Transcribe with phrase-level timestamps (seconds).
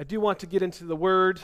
[0.00, 1.40] I do want to get into the word,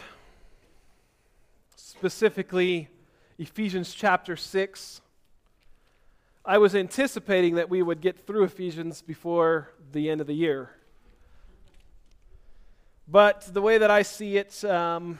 [1.74, 2.88] specifically
[3.36, 5.00] Ephesians chapter 6.
[6.44, 10.70] I was anticipating that we would get through Ephesians before the end of the year.
[13.08, 15.18] But the way that I see it, um,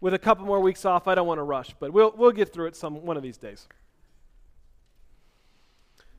[0.00, 2.52] with a couple more weeks off, I don't want to rush, but we'll, we'll get
[2.52, 3.66] through it some one of these days.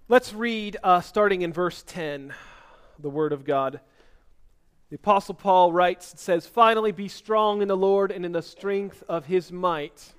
[0.10, 2.34] Let's read uh, starting in verse 10,
[3.00, 3.80] the Word of God.
[4.90, 8.42] The Apostle Paul writes and says, Finally, be strong in the Lord and in the
[8.42, 10.14] strength of his might.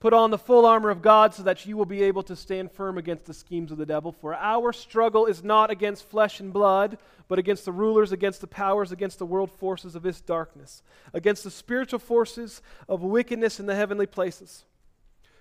[0.00, 2.72] Put on the full armor of God so that you will be able to stand
[2.72, 4.12] firm against the schemes of the devil.
[4.12, 8.46] For our struggle is not against flesh and blood, but against the rulers, against the
[8.46, 10.82] powers, against the world forces of this darkness,
[11.14, 14.64] against the spiritual forces of wickedness in the heavenly places.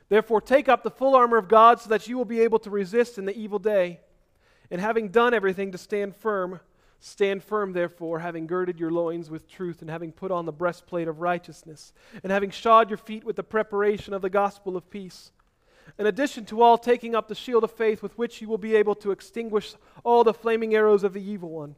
[0.08, 2.70] Therefore, take up the full armor of God so that you will be able to
[2.70, 4.00] resist in the evil day.
[4.72, 6.62] And having done everything to stand firm,
[7.06, 11.10] Stand firm, therefore, having girded your loins with truth, and having put on the breastplate
[11.10, 11.92] of righteousness,
[12.24, 15.34] and having shod your feet with the preparation of the gospel of peace.
[16.00, 18.74] In addition to all, taking up the shield of faith with which you will be
[18.78, 21.76] able to extinguish all the flaming arrows of the evil one.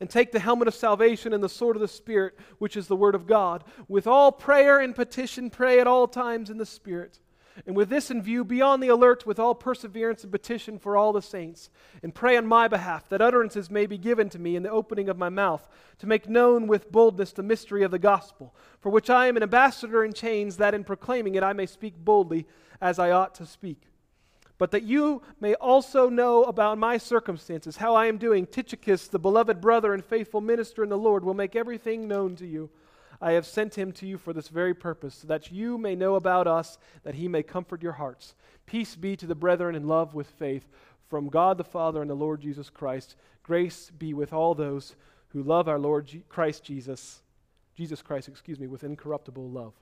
[0.00, 2.96] And take the helmet of salvation and the sword of the Spirit, which is the
[2.96, 3.62] word of God.
[3.86, 7.20] With all prayer and petition, pray at all times in the Spirit
[7.66, 10.96] and with this in view, be on the alert with all perseverance and petition for
[10.96, 11.70] all the saints,
[12.02, 15.08] and pray on my behalf that utterances may be given to me in the opening
[15.08, 19.10] of my mouth, to make known with boldness the mystery of the gospel, for which
[19.10, 22.46] I am an ambassador in chains, that in proclaiming it I may speak boldly
[22.80, 23.82] as I ought to speak.
[24.58, 29.18] But that you may also know about my circumstances, how I am doing, Tychicus, the
[29.18, 32.70] beloved brother and faithful minister in the Lord, will make everything known to you
[33.20, 36.14] I have sent him to you for this very purpose, so that you may know
[36.14, 38.34] about us, that he may comfort your hearts.
[38.66, 40.68] Peace be to the brethren in love with faith,
[41.08, 43.16] from God the Father and the Lord Jesus Christ.
[43.42, 44.94] Grace be with all those
[45.28, 47.22] who love our Lord Christ Jesus,
[47.74, 49.72] Jesus Christ, excuse me, with incorruptible love.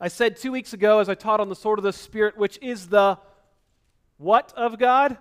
[0.00, 2.58] I said two weeks ago, as I taught on the sword of the Spirit, which
[2.60, 3.18] is the
[4.18, 5.16] what of God?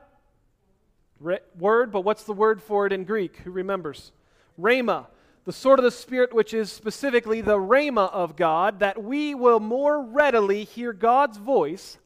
[1.20, 3.38] Re- word, but what's the word for it in Greek?
[3.38, 4.12] Who remembers?
[4.60, 5.08] Rhema
[5.46, 9.60] the sword of the Spirit, which is specifically the rhema of God, that we will
[9.60, 12.00] more readily hear God's voice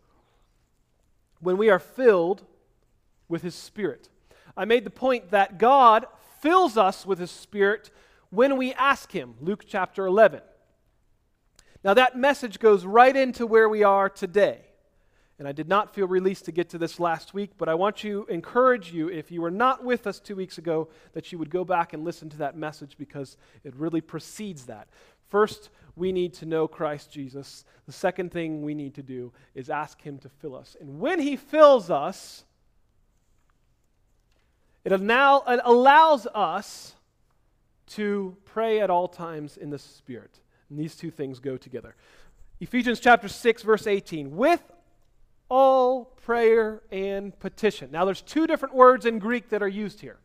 [1.39, 2.44] when we are filled
[3.29, 4.09] with His Spirit.
[4.57, 6.05] I made the point that God
[6.41, 7.91] fills us with His Spirit
[8.29, 10.41] when we ask Him, Luke chapter 11.
[11.81, 14.69] Now, that message goes right into where we are today.
[15.39, 17.95] And I did not feel released to get to this last week, but I want
[17.97, 21.50] to encourage you, if you were not with us two weeks ago, that you would
[21.50, 24.89] go back and listen to that message because it really precedes that.
[25.29, 27.63] First, we need to know Christ Jesus.
[27.85, 30.75] The second thing we need to do is ask Him to fill us.
[30.81, 32.44] And when He fills us,
[34.83, 36.95] it now it allows us
[37.91, 40.41] to pray at all times in the Spirit.
[40.69, 41.95] And these two things go together.
[42.59, 44.35] Ephesians chapter 6, verse 18.
[44.35, 44.61] With
[45.49, 47.91] all prayer and petition.
[47.91, 50.19] Now, there's two different words in Greek that are used here.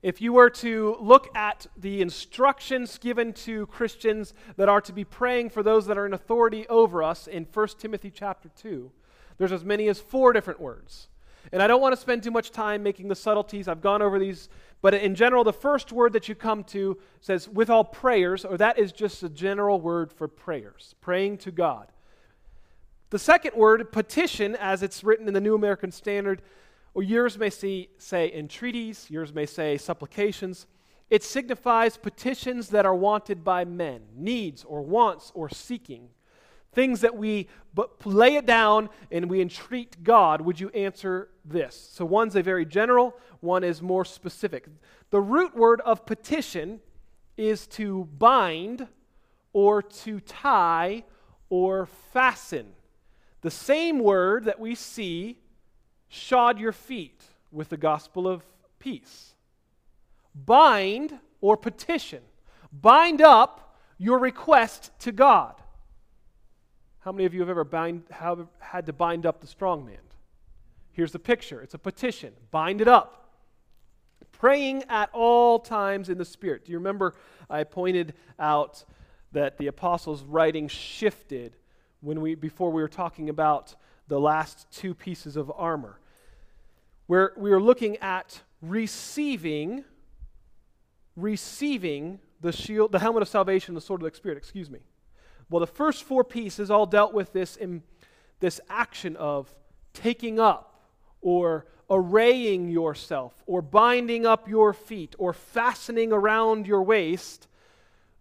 [0.00, 5.04] If you were to look at the instructions given to Christians that are to be
[5.04, 8.92] praying for those that are in authority over us in 1 Timothy chapter 2,
[9.38, 11.08] there's as many as four different words.
[11.52, 13.66] And I don't want to spend too much time making the subtleties.
[13.66, 14.48] I've gone over these.
[14.82, 18.56] But in general, the first word that you come to says, with all prayers, or
[18.58, 21.90] that is just a general word for prayers, praying to God.
[23.10, 26.42] The second word, petition, as it's written in the New American Standard,
[26.92, 30.66] or yours may see, say entreaties, yours may say supplications.
[31.08, 36.10] It signifies petitions that are wanted by men, needs or wants or seeking.
[36.72, 40.42] Things that we but lay it down and we entreat God.
[40.42, 41.90] Would you answer this?
[41.92, 44.66] So one's a very general, one is more specific.
[45.10, 46.80] The root word of petition
[47.38, 48.86] is to bind
[49.54, 51.04] or to tie
[51.48, 52.74] or fasten.
[53.40, 55.38] The same word that we see
[56.08, 57.22] shod your feet
[57.52, 58.44] with the gospel of
[58.78, 59.34] peace.
[60.34, 62.22] Bind or petition.
[62.72, 65.54] Bind up your request to God.
[67.00, 69.96] How many of you have ever bind, have had to bind up the strong man?
[70.92, 72.32] Here's the picture it's a petition.
[72.50, 73.14] Bind it up.
[74.32, 76.64] Praying at all times in the Spirit.
[76.64, 77.14] Do you remember
[77.50, 78.84] I pointed out
[79.32, 81.56] that the apostles' writing shifted
[82.00, 83.74] when we, before we were talking about
[84.08, 85.98] the last two pieces of armor,
[87.06, 89.84] where we are looking at receiving,
[91.16, 94.80] receiving the shield, the helmet of salvation, the sword of the Spirit, excuse me.
[95.50, 97.82] Well, the first four pieces all dealt with this, in,
[98.40, 99.54] this action of
[99.94, 100.82] taking up
[101.20, 107.48] or arraying yourself, or binding up your feet, or fastening around your waist.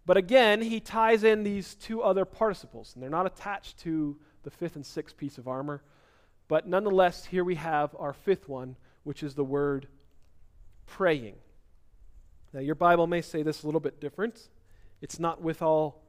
[0.07, 4.49] But again, he ties in these two other participles, and they're not attached to the
[4.49, 5.83] fifth and sixth piece of armor.
[6.47, 9.89] But nonetheless, here we have our fifth one, which is the word
[10.85, 11.35] praying.
[12.53, 14.47] Now, your Bible may say this a little bit different.
[15.01, 16.01] It's not with all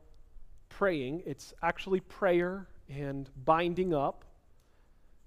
[0.69, 4.25] praying, it's actually prayer and binding up.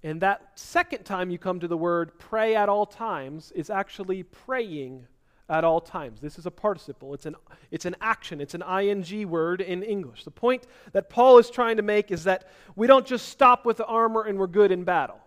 [0.01, 4.24] And that second time you come to the word pray at all times is actually
[4.24, 5.07] praying
[5.51, 6.21] at all times.
[6.21, 7.13] This is a participle.
[7.13, 7.36] It's an,
[7.71, 8.39] it's an action.
[8.39, 10.24] It's an ing word in English.
[10.24, 13.77] The point that Paul is trying to make is that we don't just stop with
[13.77, 15.19] the armor and we're good in battle.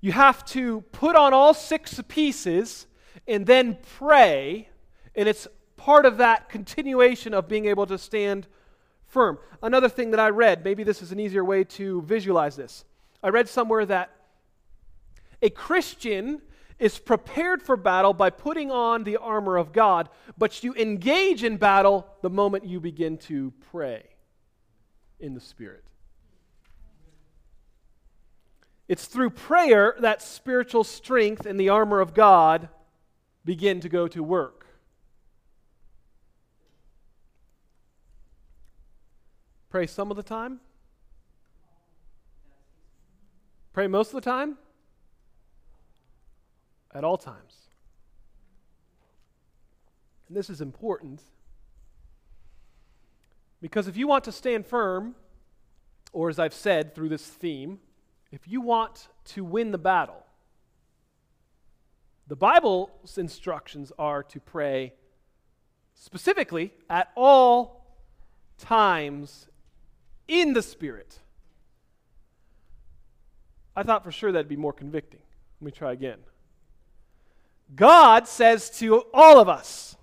[0.00, 2.86] You have to put on all six pieces
[3.26, 4.68] and then pray,
[5.14, 8.46] and it's part of that continuation of being able to stand
[9.06, 9.38] firm.
[9.60, 12.84] Another thing that I read, maybe this is an easier way to visualize this.
[13.24, 14.10] I read somewhere that
[15.42, 16.40] a Christian
[16.80, 21.58] is prepared for battle by putting on the armor of God, but you engage in
[21.58, 24.02] battle the moment you begin to pray
[25.20, 25.84] in the Spirit.
[28.88, 32.68] It's through prayer that spiritual strength and the armor of God
[33.44, 34.66] begin to go to work.
[39.68, 40.58] Pray some of the time?
[43.72, 44.56] Pray most of the time?
[46.94, 47.56] At all times.
[50.28, 51.22] And this is important
[53.60, 55.14] because if you want to stand firm,
[56.12, 57.78] or as I've said through this theme,
[58.32, 60.24] if you want to win the battle,
[62.26, 64.94] the Bible's instructions are to pray
[65.94, 67.84] specifically at all
[68.56, 69.48] times
[70.28, 71.18] in the Spirit.
[73.74, 75.20] I thought for sure that'd be more convicting.
[75.60, 76.18] Let me try again.
[77.74, 79.96] God says to all of us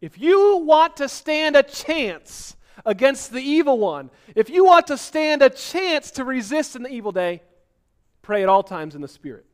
[0.00, 4.98] if you want to stand a chance against the evil one, if you want to
[4.98, 7.40] stand a chance to resist in the evil day,
[8.20, 9.46] pray at all times in the Spirit.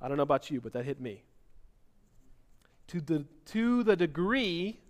[0.00, 1.22] I don't know about you, but that hit me.
[2.88, 4.80] To the, to the degree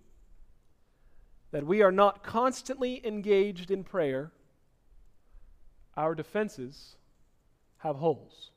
[1.51, 4.31] that we are not constantly engaged in prayer,
[5.97, 6.95] our defenses
[7.79, 8.51] have holes.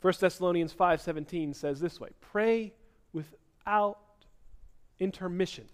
[0.00, 2.74] First Thessalonians 5:17 says this way: Pray
[3.12, 3.98] without
[4.98, 5.68] intermission.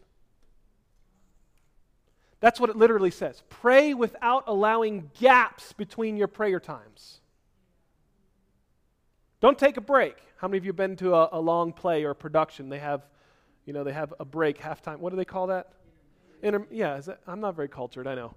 [2.40, 3.42] That's what it literally says.
[3.50, 7.20] Pray without allowing gaps between your prayer times.
[9.40, 10.16] Don't take a break.
[10.36, 12.68] How many of you have been to a, a long play or a production?
[12.68, 13.06] They have,
[13.64, 14.98] you know, they have a break, halftime.
[14.98, 15.72] What do they call that?
[16.42, 18.34] Inter- yeah, that, I'm not very cultured, I know.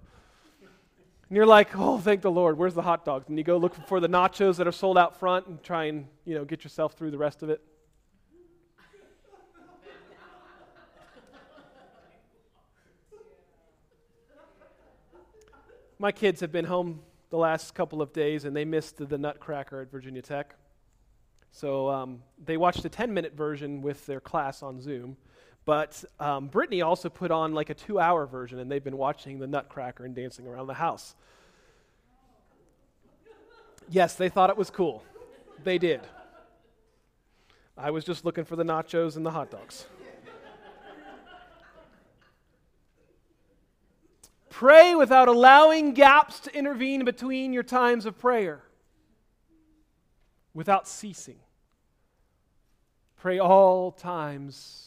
[1.28, 3.28] And you're like, oh, thank the Lord, where's the hot dogs?
[3.28, 6.06] And you go look for the nachos that are sold out front and try and,
[6.24, 7.60] you know, get yourself through the rest of it.
[15.98, 17.00] My kids have been home
[17.30, 20.54] the last couple of days and they missed the, Nutcracker at Virginia Tech.
[21.50, 25.16] So um, they watched a 10 minute version with their class on Zoom.
[25.66, 29.40] But um, Brittany also put on like a two hour version, and they've been watching
[29.40, 31.16] the Nutcracker and dancing around the house.
[33.90, 35.02] Yes, they thought it was cool.
[35.64, 36.00] They did.
[37.76, 39.86] I was just looking for the nachos and the hot dogs.
[44.48, 48.62] Pray without allowing gaps to intervene between your times of prayer,
[50.54, 51.38] without ceasing.
[53.16, 54.85] Pray all times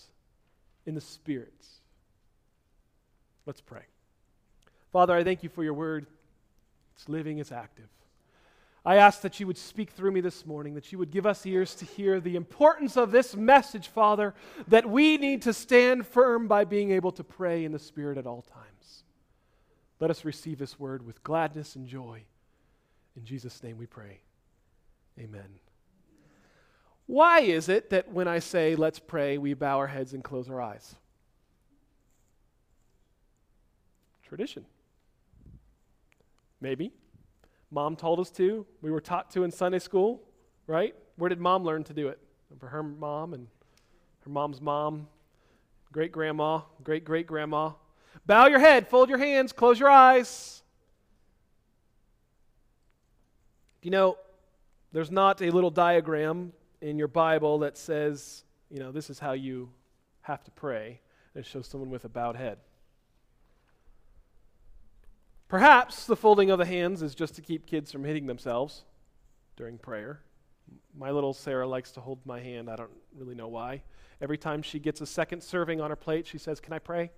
[0.90, 1.66] in the Spirit.
[3.46, 3.84] Let's pray.
[4.92, 6.08] Father, I thank you for your word.
[6.96, 7.88] It's living, it's active.
[8.84, 11.46] I ask that you would speak through me this morning, that you would give us
[11.46, 14.34] ears to hear the importance of this message, Father,
[14.68, 18.26] that we need to stand firm by being able to pray in the Spirit at
[18.26, 19.04] all times.
[20.00, 22.24] Let us receive this word with gladness and joy.
[23.16, 24.22] In Jesus' name we pray.
[25.20, 25.60] Amen.
[27.10, 30.48] Why is it that when I say let's pray, we bow our heads and close
[30.48, 30.94] our eyes?
[34.22, 34.64] Tradition.
[36.62, 36.92] Maybe.
[37.72, 38.64] Mom told us to.
[38.84, 40.22] We were taught to in Sunday school,
[40.68, 40.94] right?
[41.16, 42.20] Where did mom learn to do it?
[42.60, 43.48] For her mom and
[44.24, 45.08] her mom's mom,
[45.92, 47.72] great grandma, great great grandma.
[48.28, 50.62] Bow your head, fold your hands, close your eyes.
[53.82, 54.20] You know,
[54.92, 59.34] there's not a little diagram in your Bible that says, you know, this is how
[59.34, 59.70] you
[60.22, 61.00] have to pray,
[61.34, 62.60] and it shows someone with a bowed head.
[65.48, 68.84] Perhaps the folding of the hands is just to keep kids from hitting themselves
[69.58, 70.22] during prayer.
[70.96, 72.70] My little Sarah likes to hold my hand.
[72.70, 73.82] I don't really know why.
[74.22, 77.10] Every time she gets a second serving on her plate, she says, Can I pray?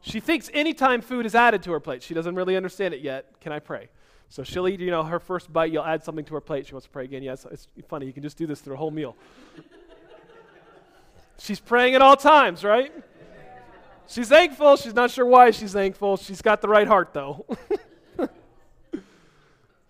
[0.00, 3.40] She thinks anytime food is added to her plate, she doesn't really understand it yet.
[3.40, 3.88] Can I pray?
[4.30, 6.66] So she'll eat, you know, her first bite, you'll add something to her plate.
[6.66, 7.22] She wants to pray again.
[7.22, 8.06] Yes, it's, it's funny.
[8.06, 9.16] You can just do this through a whole meal.
[11.38, 12.92] She's praying at all times, right?
[14.08, 14.76] She's thankful.
[14.76, 16.16] She's not sure why she's thankful.
[16.16, 17.44] She's got the right heart, though.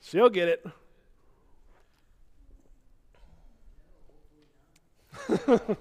[0.03, 0.67] She'll get it.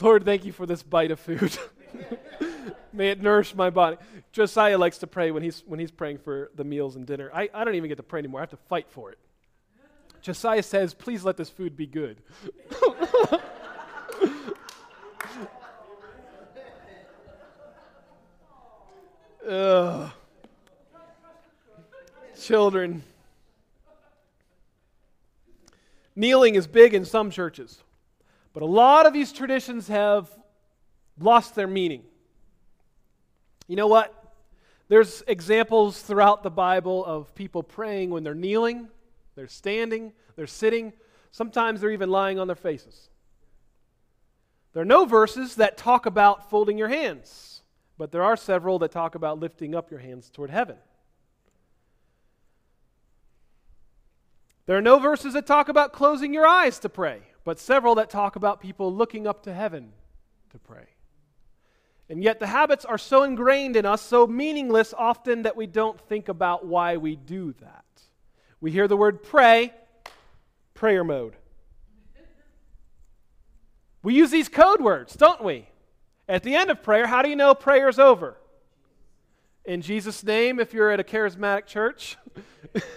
[0.00, 1.58] Lord, thank you for this bite of food.
[2.92, 3.96] May it nourish my body.
[4.32, 7.30] Josiah likes to pray when he's, when he's praying for the meals and dinner.
[7.34, 8.40] I, I don't even get to pray anymore.
[8.40, 9.18] I have to fight for it.
[10.22, 12.18] Josiah says, Please let this food be good.
[19.48, 20.10] Ugh.
[22.40, 23.02] Children.
[26.14, 27.82] Kneeling is big in some churches,
[28.52, 30.28] but a lot of these traditions have
[31.18, 32.02] lost their meaning.
[33.70, 34.12] You know what?
[34.88, 38.88] There's examples throughout the Bible of people praying when they're kneeling,
[39.36, 40.92] they're standing, they're sitting.
[41.30, 43.10] Sometimes they're even lying on their faces.
[44.72, 47.62] There are no verses that talk about folding your hands,
[47.96, 50.76] but there are several that talk about lifting up your hands toward heaven.
[54.66, 58.10] There are no verses that talk about closing your eyes to pray, but several that
[58.10, 59.92] talk about people looking up to heaven
[60.50, 60.88] to pray.
[62.10, 65.98] And yet the habits are so ingrained in us, so meaningless often that we don't
[66.08, 67.84] think about why we do that.
[68.60, 69.72] We hear the word pray,
[70.74, 71.36] prayer mode.
[74.02, 75.68] We use these code words, don't we?
[76.28, 78.36] At the end of prayer, how do you know prayer's over?
[79.64, 82.16] In Jesus' name, if you're at a charismatic church,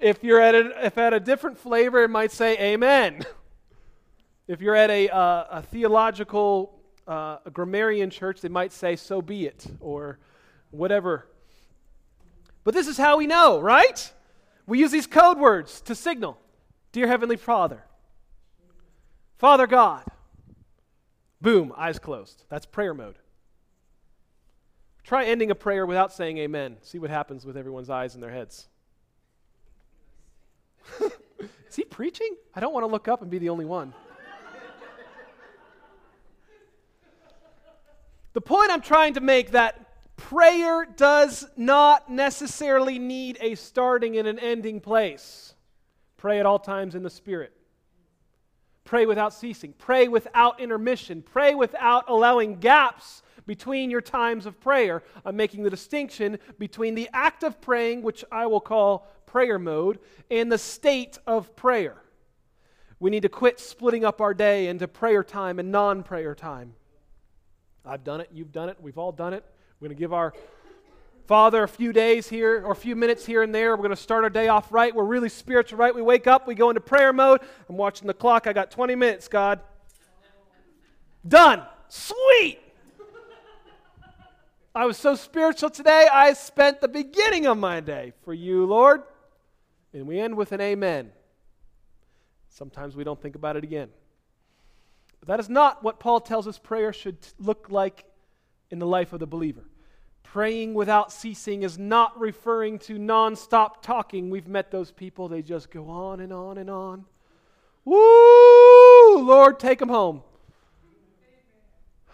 [0.00, 3.24] if you're at a, if at a different flavor, it might say amen.
[4.48, 9.22] If you're at a, uh, a theological uh, a grammarian church, they might say, so
[9.22, 10.18] be it, or
[10.70, 11.26] whatever.
[12.64, 14.12] But this is how we know, right?
[14.66, 16.38] We use these code words to signal
[16.92, 17.84] Dear Heavenly Father,
[19.38, 20.04] Father God.
[21.40, 22.44] Boom, eyes closed.
[22.48, 23.18] That's prayer mode.
[25.02, 26.76] Try ending a prayer without saying amen.
[26.82, 28.68] See what happens with everyone's eyes and their heads.
[31.00, 32.36] Is he preaching?
[32.54, 33.92] I don't want to look up and be the only one.
[38.32, 44.26] The point I'm trying to make that prayer does not necessarily need a starting and
[44.26, 45.54] an ending place.
[46.16, 47.52] Pray at all times in the Spirit.
[48.84, 49.74] Pray without ceasing.
[49.78, 51.22] Pray without intermission.
[51.22, 55.02] Pray without allowing gaps between your times of prayer.
[55.24, 59.98] I'm making the distinction between the act of praying, which I will call prayer mode,
[60.30, 62.02] and the state of prayer.
[63.00, 66.74] We need to quit splitting up our day into prayer time and non prayer time.
[67.84, 69.44] I've done it, you've done it, we've all done it.
[69.80, 70.32] We're going to give our
[71.26, 73.72] Father a few days here or a few minutes here and there.
[73.76, 74.94] We're going to start our day off right.
[74.94, 75.94] We're really spiritual, right?
[75.94, 77.40] We wake up, we go into prayer mode.
[77.68, 78.46] I'm watching the clock.
[78.46, 79.60] I got 20 minutes, God.
[81.26, 81.62] Done.
[81.88, 82.60] Sweet.
[84.74, 89.02] I was so spiritual today, I spent the beginning of my day for you, Lord.
[89.92, 91.12] And we end with an amen.
[92.48, 93.90] Sometimes we don't think about it again.
[95.22, 98.04] But that is not what Paul tells us prayer should look like
[98.72, 99.62] in the life of the believer.
[100.24, 104.30] Praying without ceasing is not referring to nonstop talking.
[104.30, 107.04] We've met those people, they just go on and on and on.
[107.84, 109.22] Woo!
[109.22, 110.24] Lord, take them home.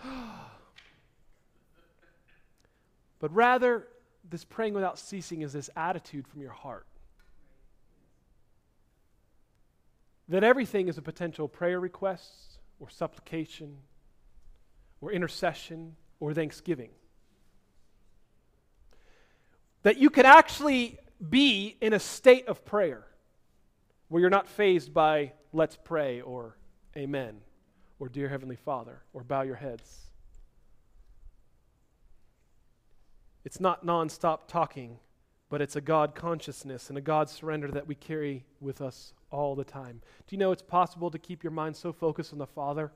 [3.19, 3.88] but rather,
[4.29, 6.87] this praying without ceasing is this attitude from your heart.
[10.29, 13.76] That everything is a potential prayer request, or supplication
[15.00, 16.90] or intercession or thanksgiving.
[19.82, 23.04] That you can actually be in a state of prayer
[24.08, 26.56] where you're not fazed by let's pray or
[26.97, 27.40] amen
[27.99, 30.06] or dear Heavenly Father or bow your heads.
[33.44, 34.99] It's not nonstop talking,
[35.50, 39.55] but it's a God consciousness and a God surrender that we carry with us all
[39.55, 40.00] the time.
[40.26, 42.93] Do you know it's possible to keep your mind so focused on the Father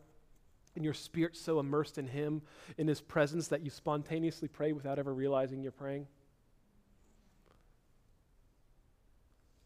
[0.75, 2.43] and your spirit so immersed in Him,
[2.79, 6.07] in His presence, that you spontaneously pray without ever realizing you're praying?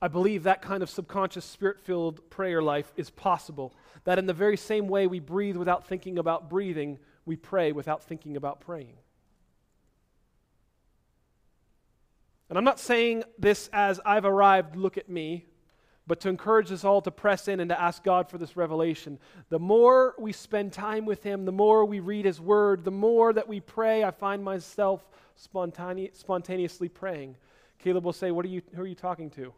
[0.00, 3.74] I believe that kind of subconscious, spirit filled prayer life is possible.
[4.04, 8.04] That in the very same way we breathe without thinking about breathing, we pray without
[8.04, 8.96] thinking about praying.
[12.48, 15.46] And I'm not saying this as I've arrived, look at me,
[16.06, 19.18] but to encourage us all to press in and to ask God for this revelation.
[19.48, 23.32] The more we spend time with Him, the more we read His Word, the more
[23.32, 25.04] that we pray, I find myself
[25.36, 27.36] spontane- spontaneously praying.
[27.80, 29.52] Caleb will say, what are you, Who are you talking to?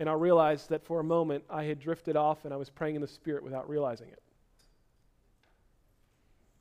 [0.00, 2.96] And I'll realize that for a moment I had drifted off and I was praying
[2.96, 4.20] in the Spirit without realizing it.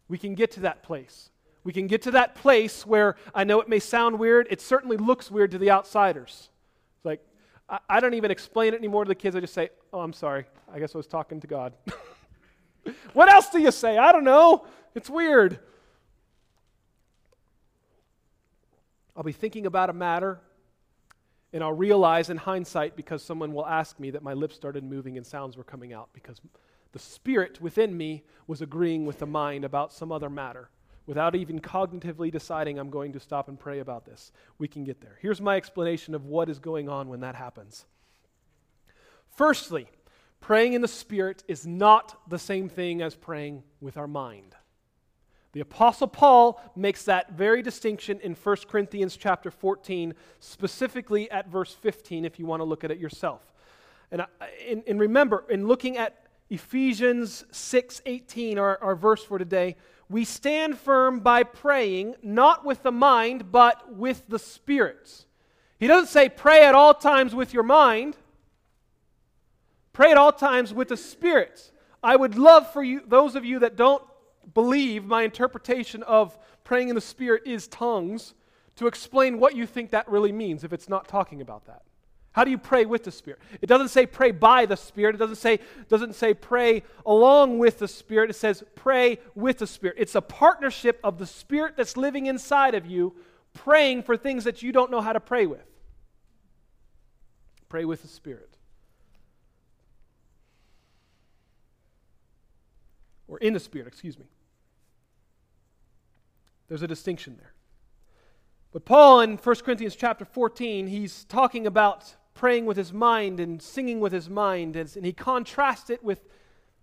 [0.08, 1.32] We can get to that place.
[1.64, 4.48] We can get to that place where I know it may sound weird.
[4.50, 6.50] It certainly looks weird to the outsiders.
[6.98, 7.22] It's like,
[7.70, 9.36] I, I don't even explain it anymore to the kids.
[9.36, 10.46] I just say, oh, I'm sorry.
[10.74, 11.74] I guess I was talking to God.
[13.14, 13.98] what else do you say?
[13.98, 14.66] I don't know.
[14.96, 15.60] It's weird.
[19.16, 20.40] I'll be thinking about a matter,
[21.54, 25.18] and I'll realize in hindsight because someone will ask me that my lips started moving
[25.18, 26.42] and sounds were coming out because
[26.94, 30.70] the spirit within me was agreeing with the mind about some other matter
[31.06, 34.32] without even cognitively deciding I'm going to stop and pray about this.
[34.58, 35.18] We can get there.
[35.22, 37.86] Here's my explanation of what is going on when that happens.
[39.36, 39.88] Firstly,
[40.40, 44.56] praying in the Spirit is not the same thing as praying with our mind.
[45.54, 51.74] The apostle Paul makes that very distinction in 1 Corinthians chapter 14, specifically at verse
[51.74, 53.42] 15 if you want to look at it yourself.
[54.12, 54.26] And,
[54.68, 56.21] and, and remember, in looking at
[56.52, 59.78] Ephesians 6:18, our, our verse for today,
[60.10, 65.26] we stand firm by praying, not with the mind, but with the Spirit.
[65.80, 68.18] He doesn't say pray at all times with your mind.
[69.94, 71.72] Pray at all times with the Spirit.
[72.04, 74.04] I would love for you, those of you that don't
[74.54, 78.34] believe my interpretation of praying in the Spirit is tongues,
[78.76, 81.84] to explain what you think that really means if it's not talking about that.
[82.34, 83.40] How do you pray with the Spirit?
[83.62, 85.16] It doesn't say pray by the Spirit.
[85.16, 85.60] It doesn't say,
[85.90, 88.30] doesn't say pray along with the Spirit.
[88.30, 89.98] It says pray with the Spirit.
[90.00, 93.14] It's a partnership of the Spirit that's living inside of you,
[93.54, 95.66] praying for things that you don't know how to pray with.
[97.68, 98.58] Pray with the Spirit.
[103.28, 104.26] Or in the Spirit, excuse me.
[106.70, 107.54] There's a distinction there.
[108.72, 113.62] But Paul in 1 Corinthians chapter 14, he's talking about praying with his mind and
[113.62, 114.76] singing with his mind.
[114.76, 116.20] And, and he contrasts it with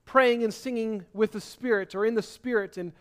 [0.04, 2.76] praying and singing with the Spirit or in the Spirit.
[2.76, 2.92] And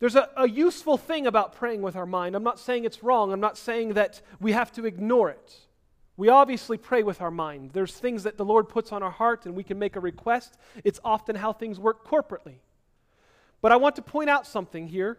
[0.00, 2.34] there's a, a useful thing about praying with our mind.
[2.34, 5.56] I'm not saying it's wrong, I'm not saying that we have to ignore it.
[6.16, 7.70] We obviously pray with our mind.
[7.72, 10.56] There's things that the Lord puts on our heart and we can make a request.
[10.84, 12.56] It's often how things work corporately.
[13.60, 15.18] But I want to point out something here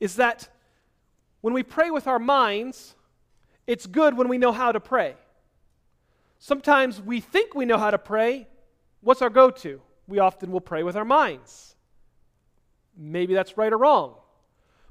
[0.00, 0.48] is that
[1.42, 2.94] when we pray with our minds,
[3.66, 5.14] it's good when we know how to pray.
[6.46, 8.46] Sometimes we think we know how to pray.
[9.00, 9.82] What's our go to?
[10.06, 11.74] We often will pray with our minds.
[12.96, 14.14] Maybe that's right or wrong.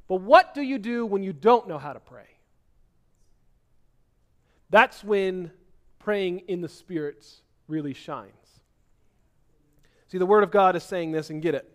[0.10, 2.28] But what do you do when you don't know how to pray?
[4.70, 5.50] That's when
[5.98, 7.26] praying in the Spirit
[7.70, 8.60] really shines.
[10.08, 11.72] See, the Word of God is saying this, and get it.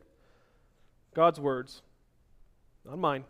[1.15, 1.81] God's words,
[2.85, 3.25] not mine.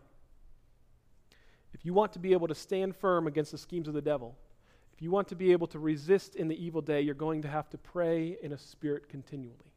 [1.74, 4.36] If you want to be able to stand firm against the schemes of the devil,
[5.00, 7.48] if you want to be able to resist in the evil day, you're going to
[7.48, 9.72] have to pray in a spirit continually.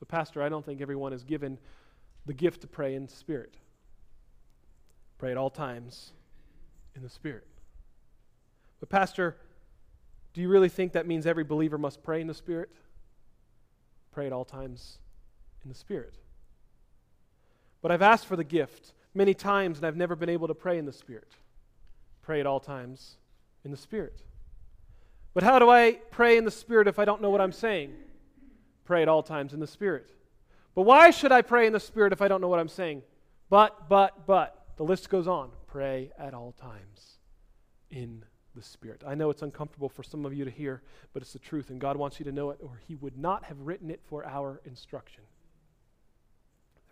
[0.00, 1.56] But, Pastor, I don't think everyone is given
[2.26, 3.54] the gift to pray in spirit.
[5.18, 6.10] Pray at all times
[6.96, 7.46] in the spirit.
[8.80, 9.36] But, Pastor,
[10.32, 12.70] do you really think that means every believer must pray in the spirit?
[14.10, 14.98] Pray at all times
[15.62, 16.14] in the spirit.
[17.82, 20.76] But I've asked for the gift many times and I've never been able to pray
[20.76, 21.30] in the spirit.
[22.22, 23.18] Pray at all times
[23.64, 24.22] in the Spirit.
[25.32, 27.92] But how do I pray in the Spirit if I don't know what I'm saying?
[28.84, 30.06] Pray at all times in the Spirit.
[30.74, 33.02] But why should I pray in the Spirit if I don't know what I'm saying?
[33.50, 34.60] But, but, but.
[34.76, 35.50] The list goes on.
[35.66, 37.18] Pray at all times
[37.90, 38.24] in
[38.54, 39.02] the Spirit.
[39.06, 41.80] I know it's uncomfortable for some of you to hear, but it's the truth, and
[41.80, 44.60] God wants you to know it, or He would not have written it for our
[44.64, 45.22] instruction.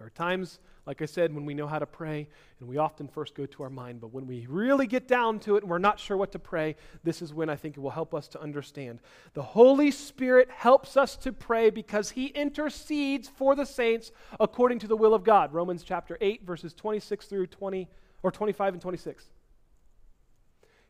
[0.02, 2.26] There are times, like I said, when we know how to pray,
[2.58, 4.00] and we often first go to our mind.
[4.00, 6.74] But when we really get down to it and we're not sure what to pray,
[7.04, 8.98] this is when I think it will help us to understand.
[9.34, 14.10] The Holy Spirit helps us to pray because He intercedes for the saints
[14.40, 15.54] according to the will of God.
[15.54, 17.88] Romans chapter 8, verses 26 through 20,
[18.24, 19.28] or 25 and 26.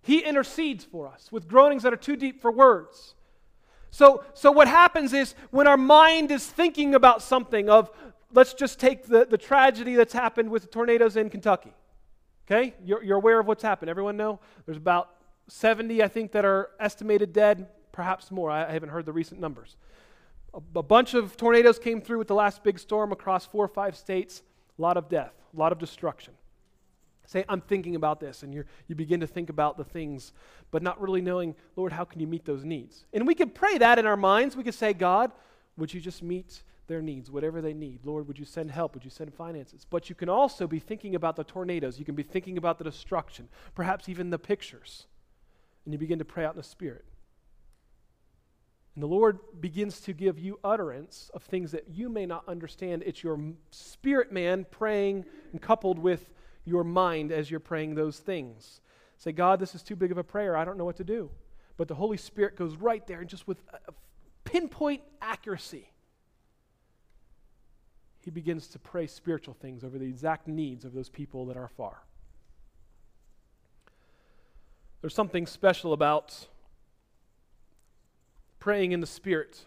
[0.00, 3.14] He intercedes for us with groanings that are too deep for words.
[3.92, 7.90] So, so what happens is when our mind is thinking about something of
[8.32, 11.72] let's just take the, the tragedy that's happened with the tornadoes in Kentucky.
[12.46, 12.74] Okay?
[12.84, 13.90] You're, you're aware of what's happened.
[13.90, 14.40] Everyone know?
[14.66, 15.10] There's about
[15.48, 18.50] 70, I think, that are estimated dead, perhaps more.
[18.50, 19.76] I, I haven't heard the recent numbers.
[20.54, 23.68] A, a bunch of tornadoes came through with the last big storm across four or
[23.68, 24.42] five states.
[24.78, 26.34] A lot of death, a lot of destruction.
[27.26, 30.32] Say, I'm thinking about this, and you you begin to think about the things,
[30.70, 33.06] but not really knowing, Lord, how can you meet those needs?
[33.12, 34.56] And we can pray that in our minds.
[34.56, 35.30] We could say, God,
[35.76, 38.00] would you just meet their needs, whatever they need?
[38.04, 38.94] Lord, would you send help?
[38.94, 39.86] Would you send finances?
[39.88, 41.98] But you can also be thinking about the tornadoes.
[41.98, 45.06] You can be thinking about the destruction, perhaps even the pictures.
[45.84, 47.04] And you begin to pray out in the Spirit.
[48.94, 53.02] And the Lord begins to give you utterance of things that you may not understand.
[53.06, 53.40] It's your
[53.70, 56.28] spirit man praying and coupled with
[56.64, 58.82] your mind as you're praying those things.
[59.16, 60.56] Say, God, this is too big of a prayer.
[60.56, 61.30] I don't know what to do.
[61.78, 63.62] But the Holy Spirit goes right there and just with
[64.44, 65.90] pinpoint accuracy,
[68.24, 71.68] He begins to pray spiritual things over the exact needs of those people that are
[71.68, 72.02] far.
[75.00, 76.46] There's something special about
[78.60, 79.64] praying in the Spirit.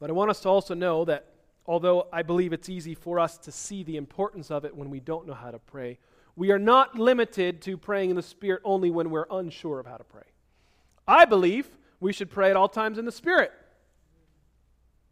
[0.00, 1.26] But I want us to also know that
[1.64, 4.98] although I believe it's easy for us to see the importance of it when we
[4.98, 5.98] don't know how to pray,
[6.34, 9.96] we are not limited to praying in the Spirit only when we're unsure of how
[9.96, 10.24] to pray.
[11.06, 11.68] I believe
[12.00, 13.52] we should pray at all times in the Spirit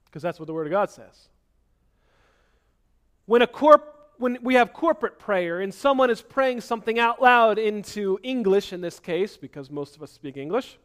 [0.09, 1.29] because that's what the Word of God says.
[3.27, 7.59] When, a corp- when we have corporate prayer and someone is praying something out loud
[7.59, 10.79] into English in this case, because most of us speak English,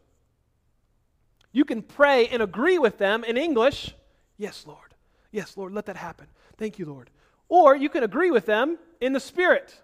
[1.51, 3.95] you can pray and agree with them in English.
[4.37, 4.93] Yes, Lord.
[5.31, 6.27] Yes, Lord, let that happen.
[6.57, 7.09] Thank you, Lord.
[7.47, 9.81] Or you can agree with them in the Spirit.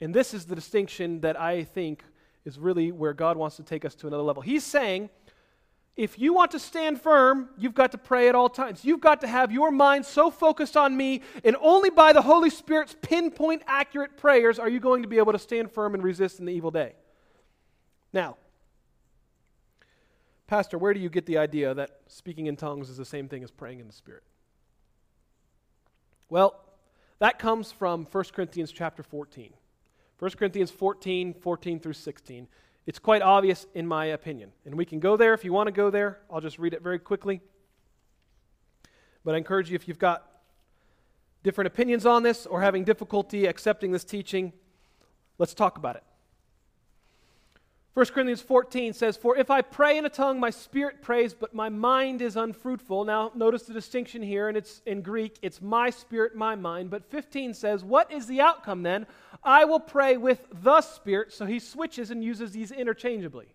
[0.00, 2.02] And this is the distinction that I think
[2.44, 4.42] is really where God wants to take us to another level.
[4.42, 5.10] He's saying,
[6.00, 8.86] if you want to stand firm, you've got to pray at all times.
[8.86, 12.48] You've got to have your mind so focused on me, and only by the Holy
[12.48, 16.40] Spirit's pinpoint accurate prayers are you going to be able to stand firm and resist
[16.40, 16.94] in the evil day.
[18.14, 18.38] Now,
[20.46, 23.44] Pastor, where do you get the idea that speaking in tongues is the same thing
[23.44, 24.22] as praying in the Spirit?
[26.30, 26.64] Well,
[27.18, 29.52] that comes from 1 Corinthians chapter 14.
[30.18, 32.48] 1 Corinthians 14, 14 through 16.
[32.86, 34.52] It's quite obvious, in my opinion.
[34.64, 36.18] And we can go there if you want to go there.
[36.30, 37.40] I'll just read it very quickly.
[39.24, 40.26] But I encourage you, if you've got
[41.42, 44.52] different opinions on this or having difficulty accepting this teaching,
[45.38, 46.04] let's talk about it.
[47.94, 51.52] 1 Corinthians 14 says, For if I pray in a tongue, my spirit prays, but
[51.52, 53.04] my mind is unfruitful.
[53.04, 56.88] Now, notice the distinction here, and it's in Greek, it's my spirit, my mind.
[56.88, 59.06] But 15 says, What is the outcome then?
[59.42, 61.32] I will pray with the spirit.
[61.32, 63.46] So he switches and uses these interchangeably.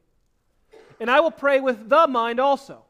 [0.99, 2.83] And I will pray with the mind also.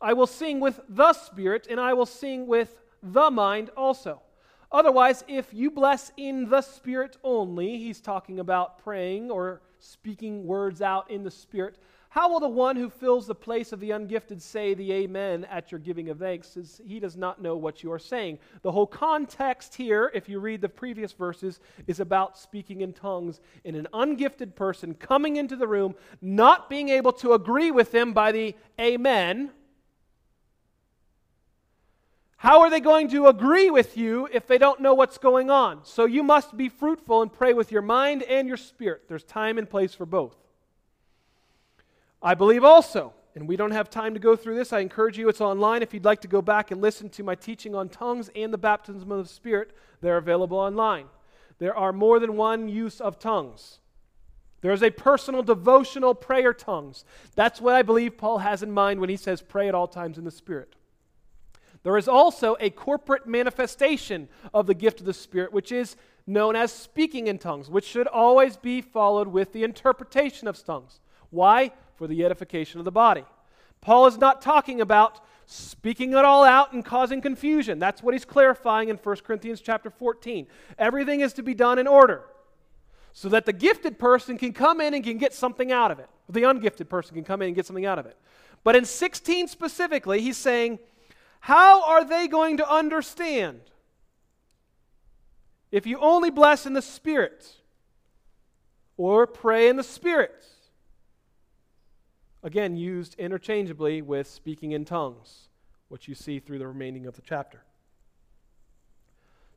[0.00, 4.22] I will sing with the spirit, and I will sing with the mind also.
[4.70, 10.80] Otherwise, if you bless in the spirit only, he's talking about praying or speaking words
[10.80, 11.78] out in the Spirit,
[12.12, 15.72] how will the one who fills the place of the ungifted say the Amen at
[15.72, 18.38] your giving of thanks, as he does not know what you are saying?
[18.60, 23.40] The whole context here, if you read the previous verses, is about speaking in tongues
[23.64, 28.12] in an ungifted person coming into the room, not being able to agree with them
[28.12, 29.50] by the Amen
[32.42, 35.84] how are they going to agree with you if they don't know what's going on?
[35.84, 39.02] So you must be fruitful and pray with your mind and your spirit.
[39.06, 40.41] There's time and place for both.
[42.22, 45.28] I believe also, and we don't have time to go through this, I encourage you,
[45.28, 45.82] it's online.
[45.82, 48.58] If you'd like to go back and listen to my teaching on tongues and the
[48.58, 51.06] baptism of the Spirit, they're available online.
[51.58, 53.78] There are more than one use of tongues.
[54.60, 57.04] There's a personal devotional prayer tongues.
[57.34, 60.18] That's what I believe Paul has in mind when he says pray at all times
[60.18, 60.76] in the Spirit.
[61.82, 65.96] There is also a corporate manifestation of the gift of the Spirit, which is
[66.28, 71.00] known as speaking in tongues, which should always be followed with the interpretation of tongues.
[71.30, 71.72] Why?
[72.02, 73.24] For the edification of the body.
[73.80, 77.78] Paul is not talking about speaking it all out and causing confusion.
[77.78, 80.48] That's what he's clarifying in 1 Corinthians chapter 14.
[80.80, 82.24] Everything is to be done in order
[83.12, 86.08] so that the gifted person can come in and can get something out of it.
[86.28, 88.16] The ungifted person can come in and get something out of it.
[88.64, 90.80] But in 16 specifically, he's saying,
[91.38, 93.60] how are they going to understand
[95.70, 97.48] if you only bless in the Spirit
[98.96, 100.44] or pray in the Spirit?
[102.42, 105.48] Again, used interchangeably with speaking in tongues,
[105.88, 107.62] which you see through the remaining of the chapter.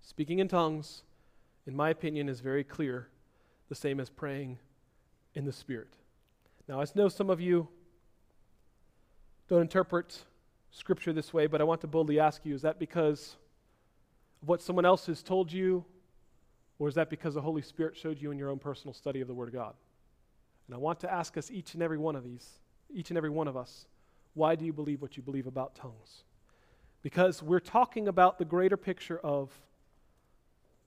[0.01, 1.01] Speaking in tongues,
[1.65, 3.07] in my opinion, is very clear,
[3.69, 4.59] the same as praying
[5.33, 5.95] in the Spirit.
[6.67, 7.67] Now, I know some of you
[9.47, 10.23] don't interpret
[10.69, 13.35] Scripture this way, but I want to boldly ask you is that because
[14.41, 15.85] of what someone else has told you,
[16.77, 19.27] or is that because the Holy Spirit showed you in your own personal study of
[19.27, 19.73] the Word of God?
[20.67, 22.59] And I want to ask us each and every one of these,
[22.93, 23.87] each and every one of us,
[24.33, 26.23] why do you believe what you believe about tongues?
[27.05, 29.51] because we're talking about the greater picture of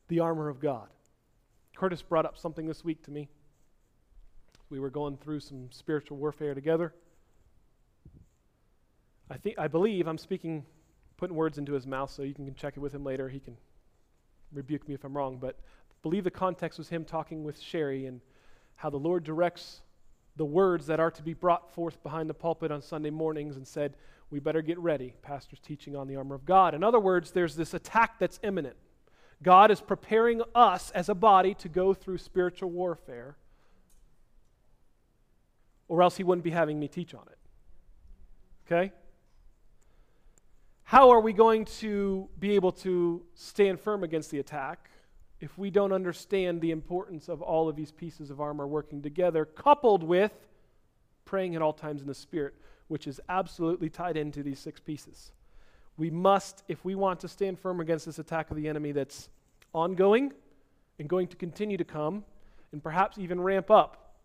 [0.08, 0.88] the armor of God.
[1.76, 3.28] Curtis brought up something this week to me.
[4.68, 6.92] We were going through some spiritual warfare together.
[9.30, 10.66] I think I believe I'm speaking
[11.18, 13.28] putting words into his mouth so you can check it with him later.
[13.28, 13.56] He can
[14.52, 18.06] rebuke me if I'm wrong, but I believe the context was him talking with Sherry
[18.06, 18.20] and
[18.74, 19.82] how the Lord directs
[20.38, 23.66] the words that are to be brought forth behind the pulpit on Sunday mornings and
[23.66, 23.94] said,
[24.30, 25.14] We better get ready.
[25.20, 26.74] Pastor's teaching on the armor of God.
[26.74, 28.76] In other words, there's this attack that's imminent.
[29.42, 33.36] God is preparing us as a body to go through spiritual warfare,
[35.88, 37.38] or else He wouldn't be having me teach on it.
[38.66, 38.92] Okay?
[40.84, 44.88] How are we going to be able to stand firm against the attack
[45.40, 49.44] if we don't understand the importance of all of these pieces of armor working together,
[49.44, 50.32] coupled with
[51.24, 52.54] praying at all times in the Spirit,
[52.88, 55.32] which is absolutely tied into these six pieces?
[55.96, 59.28] We must, if we want to stand firm against this attack of the enemy that's
[59.74, 60.32] ongoing
[60.98, 62.24] and going to continue to come
[62.72, 64.16] and perhaps even ramp up,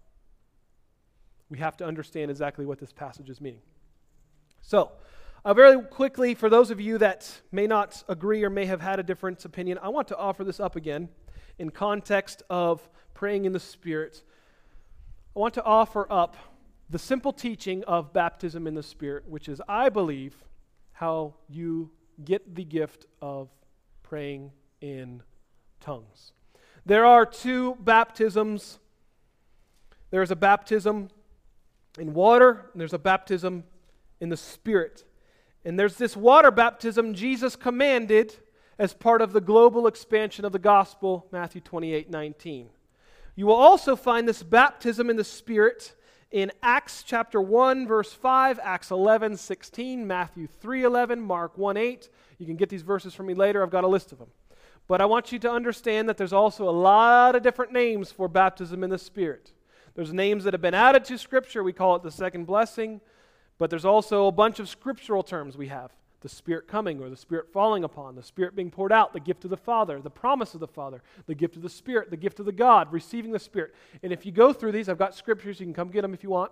[1.50, 3.62] we have to understand exactly what this passage is meaning.
[4.62, 4.92] So,
[5.46, 9.00] uh, very quickly, for those of you that may not agree or may have had
[9.00, 11.10] a different opinion, I want to offer this up again
[11.60, 14.24] in context of praying in the Spirit.
[15.36, 16.38] I want to offer up
[16.90, 20.36] the simple teaching of baptism in the Spirit, which is, I believe,
[20.92, 21.92] how you
[22.24, 23.50] get the gift of
[24.04, 24.52] praying
[24.82, 25.24] in
[25.80, 26.34] tongues.
[26.86, 28.80] There are two baptisms
[30.14, 31.10] there's a baptism
[31.98, 33.64] in water, and there's a baptism
[34.22, 35.06] in the Spirit.
[35.66, 38.36] And there's this water baptism Jesus commanded
[38.78, 42.70] as part of the global expansion of the gospel, Matthew 28 19.
[43.36, 45.96] You will also find this baptism in the Spirit
[46.32, 52.10] in Acts chapter 1, verse 5, Acts 11, 16, Matthew 3, 11, Mark 1, 8.
[52.40, 53.64] You can get these verses from me later.
[53.64, 54.30] I've got a list of them.
[54.88, 58.28] But I want you to understand that there's also a lot of different names for
[58.28, 59.54] baptism in the Spirit.
[59.96, 61.64] There's names that have been added to Scripture.
[61.64, 63.00] We call it the second blessing.
[63.64, 67.16] But there's also a bunch of scriptural terms we have the Spirit coming or the
[67.16, 70.54] Spirit falling upon, the Spirit being poured out, the gift of the Father, the promise
[70.54, 73.40] of the Father, the gift of the Spirit, the gift of the God, receiving the
[73.40, 73.74] Spirit.
[74.04, 76.24] And if you go through these, I've got scriptures, you can come get them if
[76.24, 76.52] you want.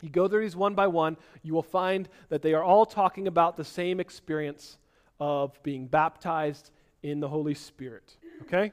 [0.00, 3.26] You go through these one by one, you will find that they are all talking
[3.26, 4.78] about the same experience
[5.18, 6.70] of being baptized
[7.02, 8.16] in the Holy Spirit.
[8.42, 8.70] Okay?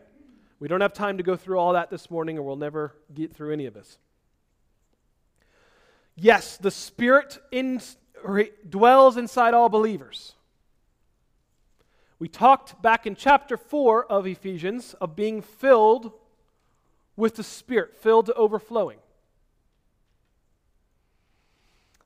[0.59, 3.33] We don't have time to go through all that this morning, or we'll never get
[3.33, 3.97] through any of this.
[6.21, 7.81] Yes, the Spirit in,
[8.67, 10.35] dwells inside all believers.
[12.19, 16.11] We talked back in chapter 4 of Ephesians of being filled
[17.15, 18.99] with the Spirit, filled to overflowing.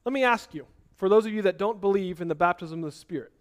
[0.05, 2.91] Let me ask you, for those of you that don't believe in the baptism of
[2.91, 3.31] the Spirit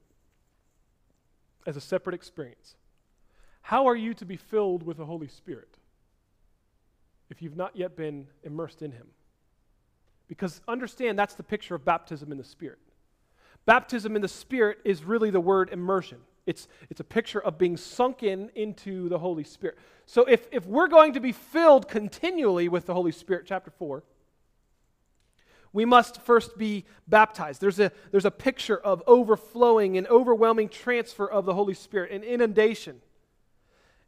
[1.66, 2.76] as a separate experience,
[3.60, 5.76] how are you to be filled with the Holy Spirit
[7.28, 9.08] if you've not yet been immersed in Him?
[10.32, 12.78] Because understand that's the picture of baptism in the Spirit.
[13.66, 16.20] Baptism in the Spirit is really the word immersion.
[16.46, 19.76] It's, it's a picture of being sunk in into the Holy Spirit.
[20.06, 24.02] So if, if we're going to be filled continually with the Holy Spirit, chapter 4,
[25.74, 27.60] we must first be baptized.
[27.60, 32.22] There's a, there's a picture of overflowing and overwhelming transfer of the Holy Spirit, an
[32.22, 33.02] inundation.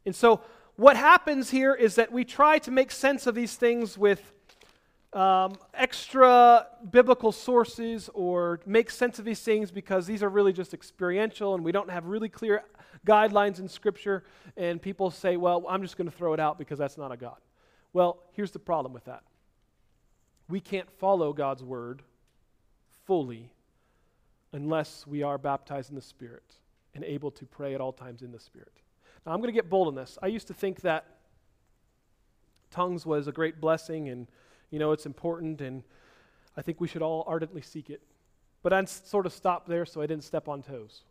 [0.07, 0.41] And so
[0.75, 4.31] what happens here is that we try to make sense of these things with
[5.15, 10.73] um, extra biblical sources or make sense of these things because these are really just
[10.73, 12.63] experiential and we don't have really clear
[13.07, 14.25] guidelines in Scripture.
[14.57, 17.17] And people say, well, I'm just going to throw it out because that's not a
[17.17, 17.37] God.
[17.93, 19.23] Well, here's the problem with that
[20.47, 22.03] we can't follow God's word
[23.05, 23.51] fully
[24.51, 26.43] unless we are baptized in the Spirit
[26.93, 28.71] and able to pray at all times in the Spirit.
[29.25, 30.17] Now, I'm going to get bold in this.
[30.21, 31.05] I used to think that
[32.69, 34.27] tongues was a great blessing and
[34.75, 35.83] you know, it's important, and
[36.57, 38.01] I think we should all ardently seek it.
[38.61, 41.03] But I sort of stopped there so I didn't step on toes.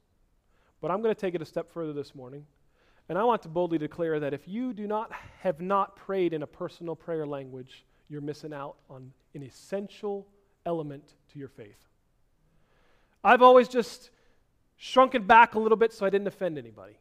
[0.82, 2.44] But I'm going to take it a step further this morning.
[3.08, 6.42] And I want to boldly declare that if you do not have not prayed in
[6.42, 10.26] a personal prayer language, you're missing out on an essential
[10.66, 11.88] element to your faith.
[13.24, 14.10] I've always just
[14.76, 16.98] shrunken back a little bit so I didn't offend anybody.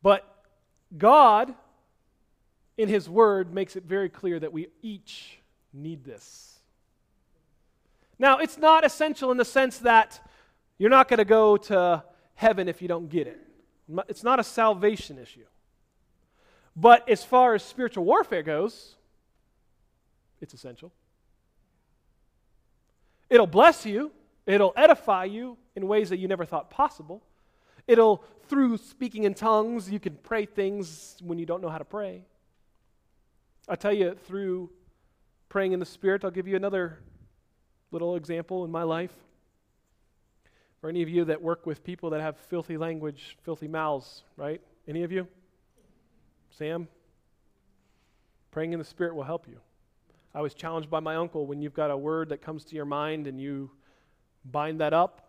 [0.00, 0.22] But
[0.96, 1.56] God
[2.78, 5.38] in His Word makes it very clear that we each
[5.74, 6.58] need this.
[8.18, 10.26] Now, it's not essential in the sense that
[10.78, 12.02] you're not going to go to
[12.34, 13.38] heaven if you don't get it.
[14.08, 15.44] It's not a salvation issue.
[16.74, 18.94] But as far as spiritual warfare goes,
[20.40, 20.92] it's essential.
[23.28, 24.12] It'll bless you,
[24.48, 27.22] It'll edify you in ways that you never thought possible.
[27.86, 31.84] It'll, through speaking in tongues, you can pray things when you don't know how to
[31.84, 32.22] pray.
[33.70, 34.70] I tell you, through
[35.50, 37.00] praying in the Spirit, I'll give you another
[37.90, 39.12] little example in my life.
[40.80, 44.62] For any of you that work with people that have filthy language, filthy mouths, right?
[44.86, 45.28] Any of you?
[46.50, 46.88] Sam?
[48.52, 49.60] Praying in the Spirit will help you.
[50.34, 52.86] I was challenged by my uncle when you've got a word that comes to your
[52.86, 53.70] mind and you
[54.46, 55.28] bind that up,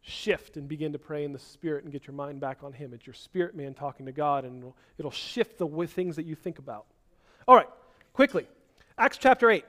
[0.00, 2.94] shift and begin to pray in the Spirit and get your mind back on Him.
[2.94, 6.34] It's your spirit man talking to God, and it'll, it'll shift the things that you
[6.34, 6.86] think about.
[7.46, 7.68] All right,
[8.14, 8.46] quickly.
[8.96, 9.64] Acts chapter 8.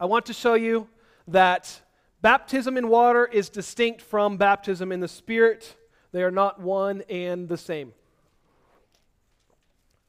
[0.00, 0.88] I want to show you
[1.28, 1.80] that
[2.20, 5.76] baptism in water is distinct from baptism in the Spirit.
[6.10, 7.92] They are not one and the same.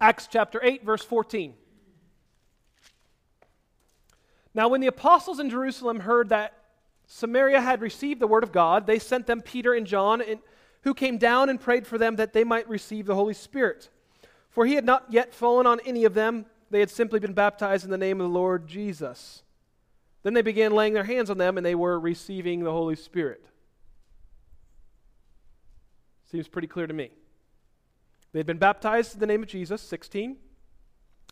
[0.02, 1.54] Acts chapter 8, verse 14.
[4.56, 6.54] Now, when the apostles in Jerusalem heard that
[7.06, 10.24] Samaria had received the word of God, they sent them Peter and John,
[10.82, 13.90] who came down and prayed for them that they might receive the Holy Spirit.
[14.60, 17.86] For he had not yet fallen on any of them, they had simply been baptized
[17.86, 19.44] in the name of the Lord Jesus.
[20.22, 23.46] Then they began laying their hands on them, and they were receiving the Holy Spirit.
[26.30, 27.12] Seems pretty clear to me.
[28.34, 30.36] They had been baptized in the name of Jesus, 16.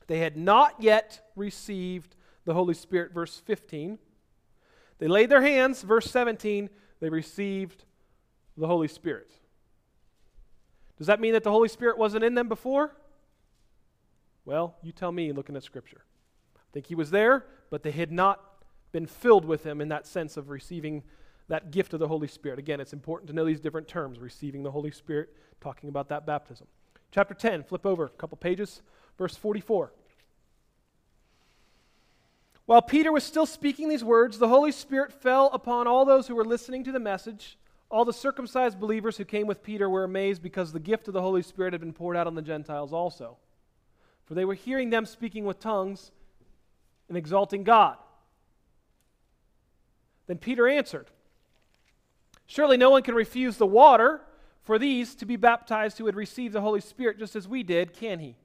[0.08, 4.00] They had not yet received the Holy Spirit, verse 15.
[5.00, 6.70] They laid their hands, verse 17.
[7.02, 7.84] They received
[8.56, 9.30] the Holy Spirit.
[10.98, 12.96] Does that mean that the Holy Spirit wasn't in them before?
[14.48, 16.06] Well, you tell me looking at Scripture.
[16.56, 18.42] I think he was there, but they had not
[18.94, 21.04] been filled with him in that sense of receiving
[21.50, 22.58] that gift of the Holy Spirit.
[22.58, 26.26] Again, it's important to know these different terms receiving the Holy Spirit, talking about that
[26.26, 26.66] baptism.
[27.12, 28.82] Chapter 10, flip over a couple pages,
[29.18, 29.92] verse 44.
[32.68, 36.36] While Peter was still speaking these words, the Holy Spirit fell upon all those who
[36.36, 37.58] were listening to the message.
[37.92, 41.22] All the circumcised believers who came with Peter were amazed because the gift of the
[41.22, 43.38] Holy Spirit had been poured out on the Gentiles also.
[44.28, 46.12] For they were hearing them speaking with tongues
[47.08, 47.98] and exalting God.
[50.28, 51.08] Then Peter answered,
[52.46, 54.22] Surely no one can refuse the water
[54.62, 57.94] for these to be baptized who had received the Holy Spirit just as we did,
[57.94, 58.36] can he?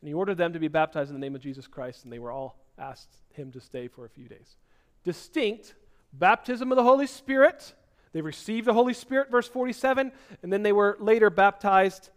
[0.00, 2.18] And he ordered them to be baptized in the name of Jesus Christ, and they
[2.18, 4.56] were all asked him to stay for a few days.
[5.04, 5.74] Distinct
[6.12, 7.74] baptism of the Holy Spirit.
[8.12, 12.10] They received the Holy Spirit, verse 47, and then they were later baptized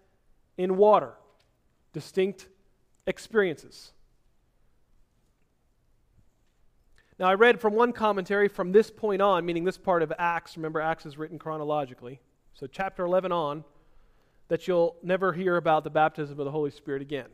[0.57, 1.13] in water.
[1.91, 2.47] Distinct
[3.07, 3.91] experiences.
[7.19, 10.57] Now, I read from one commentary from this point on, meaning this part of Acts,
[10.57, 12.19] remember, Acts is written chronologically.
[12.53, 13.63] So, chapter 11 on,
[14.47, 17.29] that you'll never hear about the baptism of the Holy Spirit again,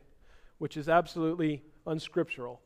[0.57, 2.61] which is absolutely unscriptural.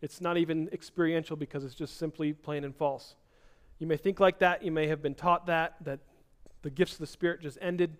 [0.00, 3.14] It's not even experiential because it's just simply plain and false.
[3.78, 6.00] You may think like that, you may have been taught that, that
[6.62, 7.96] the gifts of the Spirit just ended,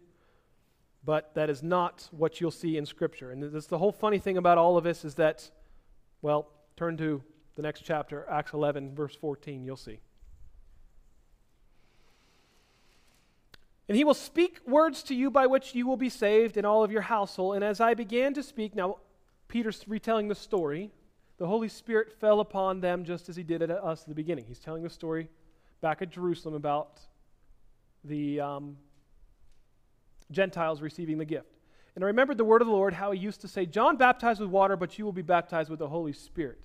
[1.04, 3.30] but that is not what you'll see in Scripture.
[3.30, 5.50] And that's the whole funny thing about all of this is that,
[6.22, 7.22] well, turn to
[7.56, 10.00] the next chapter, Acts 11, verse 14, you'll see.
[13.88, 16.82] And he will speak words to you by which you will be saved in all
[16.82, 17.56] of your household.
[17.56, 18.98] And as I began to speak, now
[19.46, 20.90] Peter's retelling the story,
[21.36, 24.46] the Holy Spirit fell upon them just as he did at us at the beginning.
[24.48, 25.28] He's telling the story
[25.82, 27.00] back at Jerusalem about
[28.04, 28.76] the um,
[30.30, 31.58] Gentiles receiving the gift.
[31.94, 34.40] And I remembered the word of the Lord, how he used to say, John baptized
[34.40, 36.58] with water, but you will be baptized with the Holy Spirit.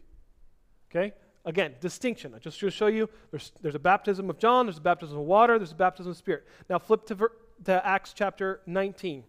[0.90, 1.14] Okay?
[1.46, 2.34] Again, distinction.
[2.36, 5.26] I just to show you there's, there's a baptism of John, there's a baptism of
[5.26, 6.46] water, there's a baptism of Spirit.
[6.70, 7.32] Now flip to, ver-
[7.66, 9.24] to Acts chapter 19.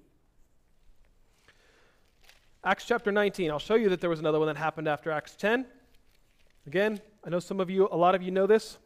[2.64, 3.51] Acts chapter 19.
[3.51, 5.66] I'll show you that there was another one that happened after Acts 10.
[6.66, 8.79] Again, I know some of you, a lot of you know this,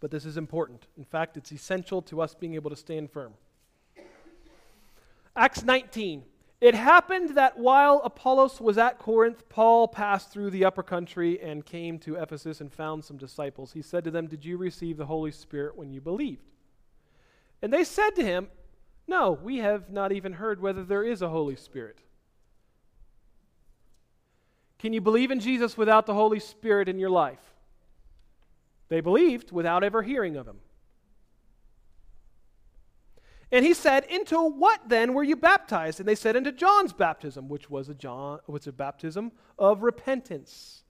[0.00, 0.86] but this is important.
[0.96, 3.34] In fact, it's essential to us being able to stand firm.
[5.36, 6.24] Acts 19.
[6.60, 11.66] It happened that while Apollos was at Corinth, Paul passed through the upper country and
[11.66, 13.72] came to Ephesus and found some disciples.
[13.72, 16.44] He said to them, Did you receive the Holy Spirit when you believed?
[17.60, 18.48] And they said to him,
[19.06, 21.98] No, we have not even heard whether there is a Holy Spirit.
[24.78, 27.54] Can you believe in Jesus without the Holy Spirit in your life?
[28.88, 30.58] They believed without ever hearing of him.
[33.52, 36.00] And he said, Into what then were you baptized?
[36.00, 40.82] And they said, Into John's baptism, which was a, John, was a baptism of repentance,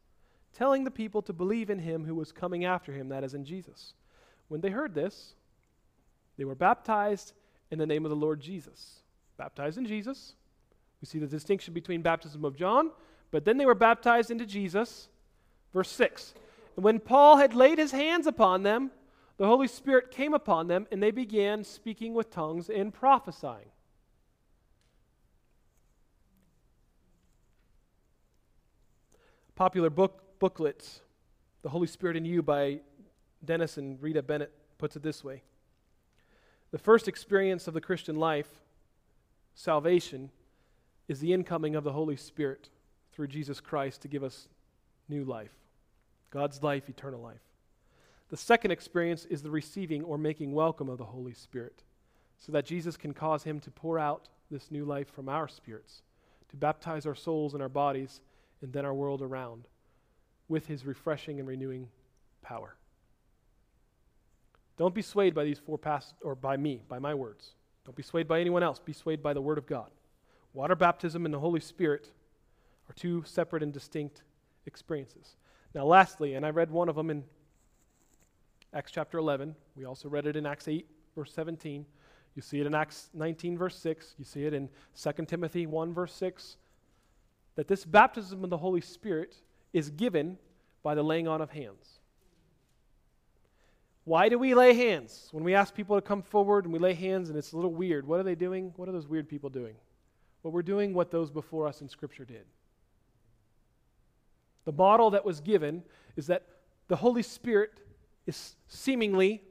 [0.54, 3.44] telling the people to believe in him who was coming after him, that is, in
[3.44, 3.94] Jesus.
[4.48, 5.34] When they heard this,
[6.36, 7.32] they were baptized
[7.70, 9.00] in the name of the Lord Jesus.
[9.36, 10.34] Baptized in Jesus.
[11.00, 12.90] We see the distinction between baptism of John,
[13.30, 15.08] but then they were baptized into Jesus.
[15.72, 16.34] Verse 6.
[16.76, 18.90] And when Paul had laid his hands upon them,
[19.36, 23.70] the Holy Spirit came upon them and they began speaking with tongues and prophesying.
[29.54, 31.00] Popular book booklets,
[31.62, 32.80] The Holy Spirit in You by
[33.44, 35.42] Dennis and Rita Bennett puts it this way.
[36.70, 38.48] The first experience of the Christian life,
[39.54, 40.30] salvation,
[41.06, 42.68] is the incoming of the Holy Spirit
[43.12, 44.48] through Jesus Christ to give us
[45.08, 45.54] new life.
[46.30, 47.40] God's life, eternal life.
[48.34, 51.84] The second experience is the receiving or making welcome of the Holy Spirit,
[52.36, 56.02] so that Jesus can cause him to pour out this new life from our spirits,
[56.48, 58.22] to baptize our souls and our bodies,
[58.60, 59.68] and then our world around
[60.48, 61.86] with his refreshing and renewing
[62.42, 62.74] power.
[64.78, 67.52] Don't be swayed by these four passages, or by me, by my words.
[67.84, 68.80] Don't be swayed by anyone else.
[68.80, 69.92] Be swayed by the Word of God.
[70.54, 72.10] Water baptism and the Holy Spirit
[72.90, 74.22] are two separate and distinct
[74.66, 75.36] experiences.
[75.72, 77.22] Now, lastly, and I read one of them in
[78.74, 79.54] Acts chapter 11.
[79.76, 81.86] We also read it in Acts 8, verse 17.
[82.34, 84.16] You see it in Acts 19, verse 6.
[84.18, 84.68] You see it in
[85.00, 86.56] 2 Timothy 1, verse 6.
[87.54, 89.36] That this baptism of the Holy Spirit
[89.72, 90.38] is given
[90.82, 92.00] by the laying on of hands.
[94.02, 95.28] Why do we lay hands?
[95.30, 97.72] When we ask people to come forward and we lay hands and it's a little
[97.72, 98.72] weird, what are they doing?
[98.76, 99.76] What are those weird people doing?
[100.42, 102.44] Well, we're doing what those before us in Scripture did.
[104.64, 105.84] The model that was given
[106.16, 106.46] is that
[106.88, 107.72] the Holy Spirit
[108.26, 109.42] is seemingly,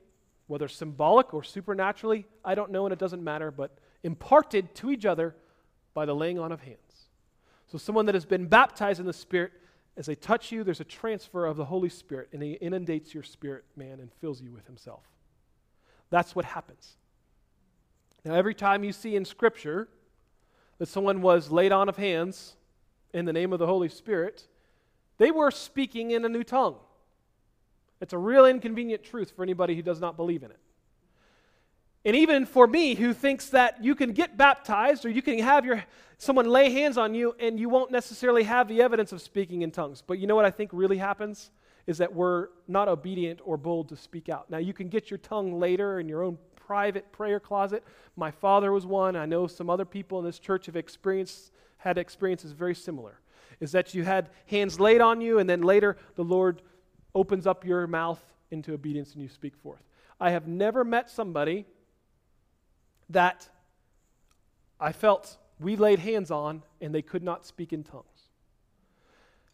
[0.48, 5.06] whether symbolic or supernaturally, I don't know and it doesn't matter, but imparted to each
[5.06, 5.36] other
[5.94, 6.80] by the laying on of hands.
[7.68, 9.52] So, someone that has been baptized in the Spirit,
[9.98, 13.24] as they touch you, there's a transfer of the Holy Spirit, and He inundates your
[13.24, 15.04] spirit, man, and fills you with Himself.
[16.10, 16.98] That's what happens.
[18.26, 19.90] Now, every time you see in Scripture
[20.78, 22.56] that someone was laid on of hands
[23.14, 24.48] in the name of the Holy Spirit,
[25.18, 26.76] they were speaking in a new tongue.
[28.04, 30.60] It's a real inconvenient truth for anybody who does not believe in it.
[32.04, 35.66] And even for me who thinks that you can get baptized or you can have
[35.66, 35.86] your
[36.18, 39.72] someone lay hands on you and you won't necessarily have the evidence of speaking in
[39.72, 40.04] tongues.
[40.06, 41.52] But you know what I think really happens
[41.88, 44.50] is that we're not obedient or bold to speak out.
[44.50, 47.86] Now you can get your tongue later in your own private prayer closet.
[48.18, 49.16] My father was one.
[49.16, 53.22] I know some other people in this church have experienced had experiences very similar.
[53.62, 56.62] Is that you had hands laid on you and then later the Lord
[57.16, 59.84] opens up your mouth into obedience and you speak forth.
[60.20, 61.66] I have never met somebody
[63.10, 63.50] that
[64.80, 68.06] I felt we laid hands on and they could not speak in tongues.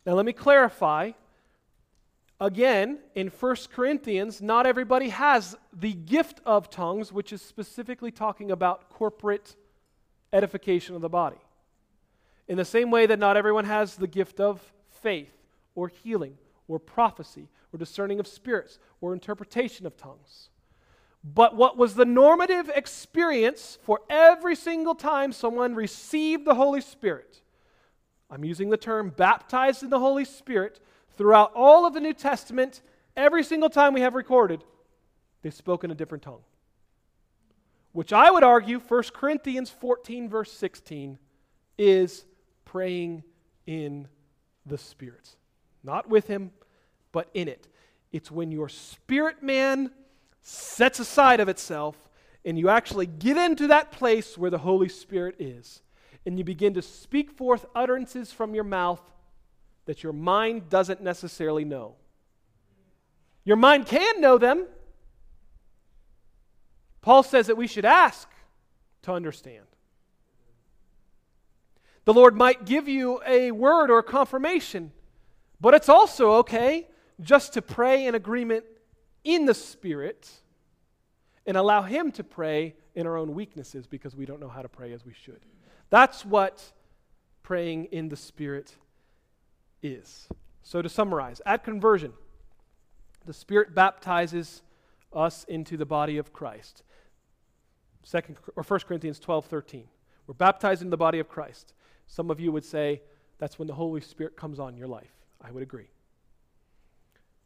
[0.06, 1.12] Now, let me clarify.
[2.42, 8.50] Again, in 1 Corinthians, not everybody has the gift of tongues, which is specifically talking
[8.50, 9.56] about corporate
[10.32, 11.40] edification of the body.
[12.48, 15.34] In the same way that not everyone has the gift of faith
[15.76, 16.38] or healing
[16.70, 20.50] or prophecy or discerning of spirits or interpretation of tongues.
[21.22, 27.42] But what was the normative experience for every single time someone received the Holy Spirit?
[28.30, 30.80] I'm using the term baptized in the Holy Spirit
[31.18, 32.82] throughout all of the New Testament,
[33.18, 34.64] every single time we have recorded,
[35.42, 36.44] they spoke in a different tongue.
[37.92, 41.18] Which I would argue, 1 Corinthians 14, verse 16,
[41.78, 42.24] is
[42.64, 43.24] praying
[43.66, 44.08] in
[44.66, 45.36] the Spirit.
[45.84, 46.52] Not with Him,
[47.12, 47.68] but in it.
[48.12, 49.92] It's when your spirit man
[50.42, 51.96] sets aside of itself
[52.46, 55.82] and you actually get into that place where the Holy Spirit is.
[56.26, 59.02] And you begin to speak forth utterances from your mouth
[59.86, 61.96] that your mind doesn't necessarily know.
[63.44, 64.68] Your mind can know them.
[67.02, 68.28] Paul says that we should ask
[69.04, 69.66] to understand.
[72.06, 74.92] The Lord might give you a word or confirmation,
[75.62, 76.88] but it's also okay
[77.22, 78.66] just to pray in agreement
[79.24, 80.30] in the Spirit
[81.46, 84.70] and allow Him to pray in our own weaknesses because we don't know how to
[84.70, 85.40] pray as we should.
[85.90, 86.72] That's what
[87.44, 88.76] praying in the Spirit
[89.82, 90.28] is.
[90.64, 92.14] So, to summarize, at conversion,
[93.26, 94.62] the Spirit baptizes
[95.14, 96.84] us into the body of Christ.
[98.04, 99.84] Second or 1 Corinthians 12, 13.
[100.28, 101.74] We're baptized in the body of Christ.
[102.08, 103.02] Some of you would say
[103.40, 105.12] that's when the Holy Spirit comes on your life.
[105.42, 105.90] I would agree.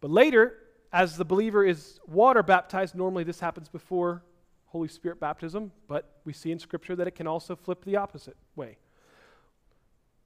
[0.03, 0.57] But later,
[0.91, 4.21] as the believer is water baptized, normally this happens before
[4.65, 8.35] Holy Spirit baptism, but we see in Scripture that it can also flip the opposite
[8.57, 8.79] way.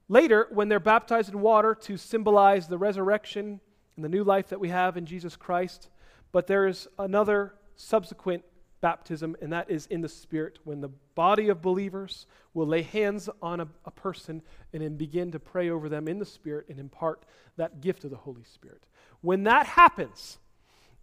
[0.08, 3.60] Later, when they're baptized in water to symbolize the resurrection
[3.94, 5.90] and the new life that we have in Jesus Christ,
[6.32, 8.42] but there is another subsequent
[8.80, 13.30] baptism, and that is in the Spirit, when the body of believers will lay hands
[13.40, 16.80] on a, a, person and then begin to pray over them in the Spirit and
[16.80, 17.24] impart
[17.56, 18.82] that gift of the Holy Spirit.
[19.20, 20.38] When that happens,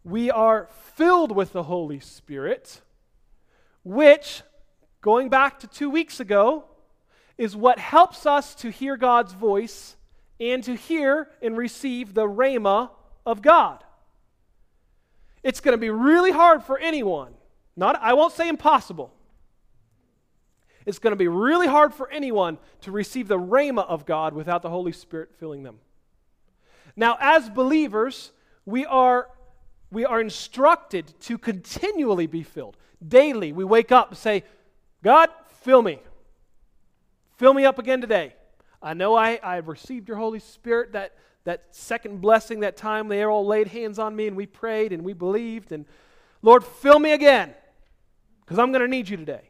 [0.03, 2.81] we are filled with the Holy Spirit,
[3.83, 4.43] which,
[5.01, 6.65] going back to two weeks ago,
[7.37, 9.97] is what helps us to hear God's voice
[10.39, 12.91] and to hear and receive the rhema
[13.25, 13.83] of God.
[15.43, 17.33] It's going to be really hard for anyone.
[17.75, 19.13] Not I won't say impossible.
[20.85, 24.61] It's going to be really hard for anyone to receive the rhema of God without
[24.61, 25.79] the Holy Spirit filling them.
[26.95, 28.31] Now, as believers,
[28.65, 29.29] we are
[29.91, 32.75] we are instructed to continually be filled.
[33.05, 34.43] Daily, we wake up and say,
[35.03, 35.29] God,
[35.61, 35.99] fill me.
[37.37, 38.35] Fill me up again today.
[38.81, 43.23] I know I, I've received your Holy Spirit, that, that second blessing, that time they
[43.23, 45.71] all laid hands on me and we prayed and we believed.
[45.71, 45.85] And
[46.41, 47.53] Lord, fill me again
[48.41, 49.49] because I'm going to need you today.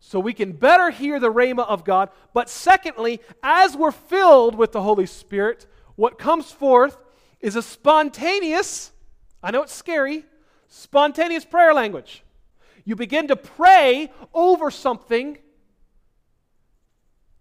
[0.00, 2.10] So we can better hear the rhema of God.
[2.34, 5.66] But secondly, as we're filled with the Holy Spirit,
[5.96, 6.96] what comes forth
[7.40, 8.92] is a spontaneous,
[9.42, 10.24] I know it's scary,
[10.68, 12.22] spontaneous prayer language.
[12.84, 15.38] You begin to pray over something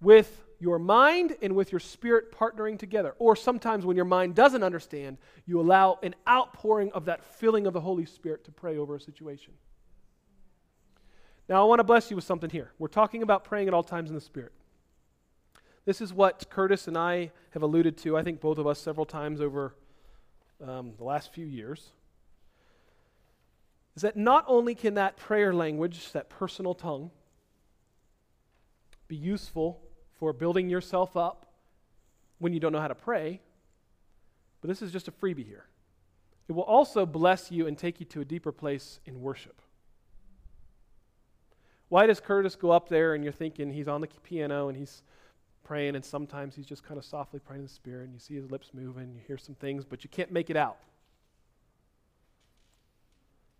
[0.01, 3.15] with your mind and with your spirit partnering together.
[3.17, 7.73] Or sometimes when your mind doesn't understand, you allow an outpouring of that filling of
[7.73, 9.53] the Holy Spirit to pray over a situation.
[11.49, 12.71] Now, I want to bless you with something here.
[12.77, 14.53] We're talking about praying at all times in the Spirit.
[15.85, 19.05] This is what Curtis and I have alluded to, I think both of us, several
[19.05, 19.75] times over
[20.65, 21.89] um, the last few years.
[23.95, 27.11] Is that not only can that prayer language, that personal tongue,
[29.07, 29.81] be useful
[30.17, 31.47] for building yourself up
[32.39, 33.41] when you don't know how to pray,
[34.61, 35.65] but this is just a freebie here.
[36.47, 39.61] It will also bless you and take you to a deeper place in worship.
[41.89, 45.03] Why does Curtis go up there and you're thinking he's on the piano and he's
[45.71, 48.35] praying, and sometimes he's just kind of softly praying in the Spirit, and you see
[48.35, 50.75] his lips moving, you hear some things, but you can't make it out?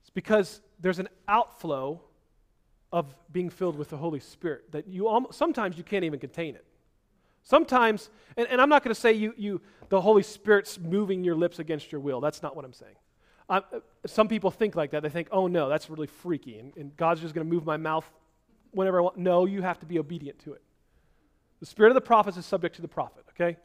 [0.02, 2.02] It's because there's an outflow
[2.92, 6.54] of being filled with the Holy Spirit that you almost, sometimes you can't even contain
[6.54, 6.66] it.
[7.44, 11.36] Sometimes, and, and I'm not going to say you, you, the Holy Spirit's moving your
[11.36, 12.20] lips against your will.
[12.20, 12.96] That's not what I'm saying.
[13.48, 13.62] I,
[14.06, 15.02] some people think like that.
[15.02, 17.78] They think, oh no, that's really freaky, and, and God's just going to move my
[17.78, 18.12] mouth
[18.72, 19.16] whenever I want.
[19.16, 20.62] No, you have to be obedient to it.
[21.62, 23.58] The spirit of the prophets is subject to the prophet, okay?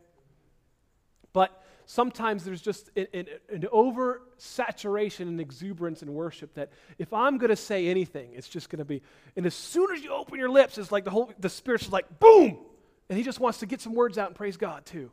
[1.33, 7.39] But sometimes there's just an, an, an oversaturation and exuberance in worship that if I'm
[7.39, 9.03] going to say anything, it's just going to be,
[9.35, 12.21] and as soon as you open your lips, it's like the whole, the spirit's like,
[12.21, 12.59] boom!
[13.09, 15.11] And he just wants to get some words out and praise God too.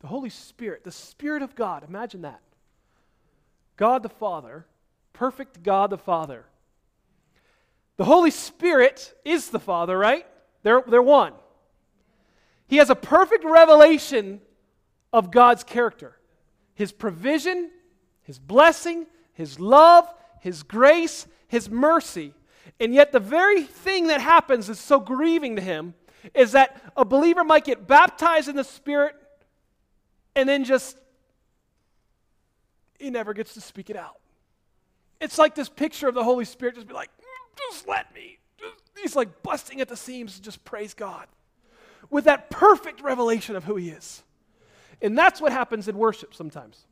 [0.00, 2.40] The Holy Spirit, the Spirit of God, imagine that.
[3.76, 4.66] God the Father,
[5.12, 6.44] perfect God the Father.
[7.96, 10.24] The Holy Spirit is the Father, right?
[10.62, 11.32] They're, they're one.
[12.66, 14.40] He has a perfect revelation
[15.12, 16.16] of God's character
[16.74, 17.70] His provision,
[18.22, 22.34] His blessing, His love, His grace, His mercy.
[22.80, 25.94] And yet, the very thing that happens is so grieving to Him
[26.34, 29.14] is that a believer might get baptized in the Spirit
[30.36, 30.96] and then just,
[32.98, 34.18] he never gets to speak it out.
[35.20, 38.37] It's like this picture of the Holy Spirit just be like, mm, just let me.
[39.00, 41.26] He's like busting at the seams to just praise God
[42.10, 44.22] with that perfect revelation of who He is.
[45.00, 46.86] And that's what happens in worship sometimes.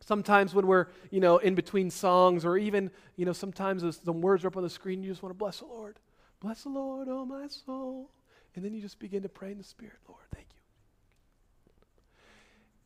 [0.00, 4.44] Sometimes when we're, you know, in between songs, or even, you know, sometimes the words
[4.44, 5.98] are up on the screen, you just want to bless the Lord.
[6.40, 8.10] Bless the Lord, oh my soul.
[8.54, 10.55] And then you just begin to pray in the Spirit, Lord, thank you.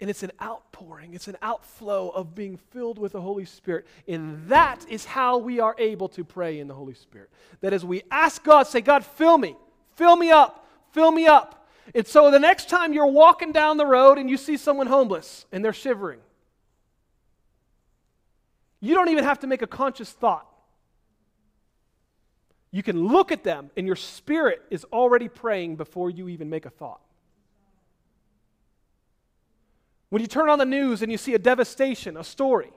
[0.01, 3.87] And it's an outpouring, it's an outflow of being filled with the Holy Spirit.
[4.09, 7.29] And that is how we are able to pray in the Holy Spirit.
[7.61, 9.57] That as we ask God, say, God, fill me,
[9.97, 11.69] fill me up, fill me up.
[11.95, 15.45] And so the next time you're walking down the road and you see someone homeless
[15.53, 16.21] and they're shivering,
[18.81, 20.47] you don't even have to make a conscious thought.
[22.71, 26.65] You can look at them and your spirit is already praying before you even make
[26.65, 27.01] a thought.
[30.11, 32.73] When you turn on the news and you see a devastation, a story,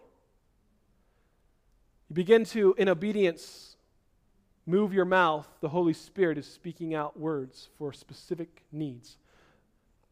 [2.10, 3.76] you begin to, in obedience,
[4.68, 9.18] move your mouth, the Holy Spirit is speaking out words for specific needs.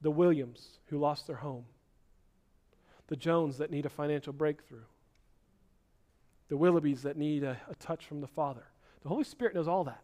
[0.01, 1.65] The Williams who lost their home,
[3.07, 4.81] the Jones that need a financial breakthrough,
[6.49, 8.63] the Willoughbys that need a, a touch from the Father.
[9.03, 10.01] The Holy Spirit knows all that,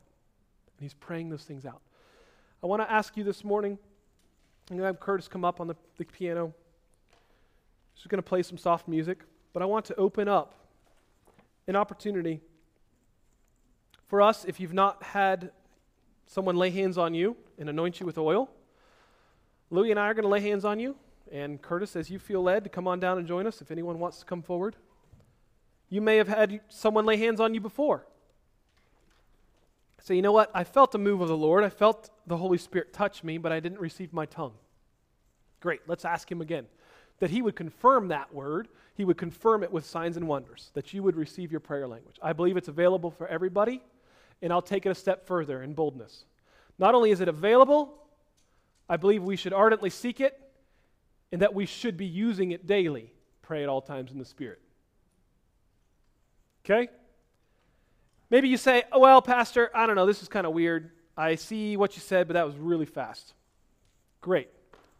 [0.77, 1.81] and He's praying those things out.
[2.63, 3.79] I want to ask you this morning,
[4.69, 6.53] I'm going to have Curtis come up on the, the piano.
[7.97, 9.19] He's going to play some soft music,
[9.53, 10.53] but I want to open up
[11.67, 12.41] an opportunity
[14.07, 15.51] for us, if you've not had
[16.25, 18.49] someone lay hands on you and anoint you with oil,
[19.69, 20.95] Louis and I are going to lay hands on you.
[21.29, 23.99] And Curtis, as you feel led to come on down and join us, if anyone
[23.99, 24.77] wants to come forward.
[25.89, 28.05] You may have had someone lay hands on you before.
[29.99, 30.51] Say, you know what?
[30.53, 31.65] I felt the move of the Lord.
[31.65, 34.53] I felt the Holy Spirit touch me, but I didn't receive my tongue.
[35.59, 35.81] Great.
[35.85, 36.67] Let's ask Him again
[37.19, 38.67] that He would confirm that word.
[38.95, 42.17] He would confirm it with signs and wonders, that you would receive your prayer language.
[42.21, 43.81] I believe it's available for everybody,
[44.41, 46.25] and I'll take it a step further in boldness.
[46.79, 47.93] Not only is it available,
[48.89, 50.39] I believe we should ardently seek it,
[51.31, 53.11] and that we should be using it daily.
[53.41, 54.61] Pray at all times in the Spirit.
[56.65, 56.89] Okay?
[58.29, 60.91] Maybe you say, oh, well, Pastor, I don't know, this is kind of weird.
[61.15, 63.33] I see what you said, but that was really fast.
[64.21, 64.49] Great.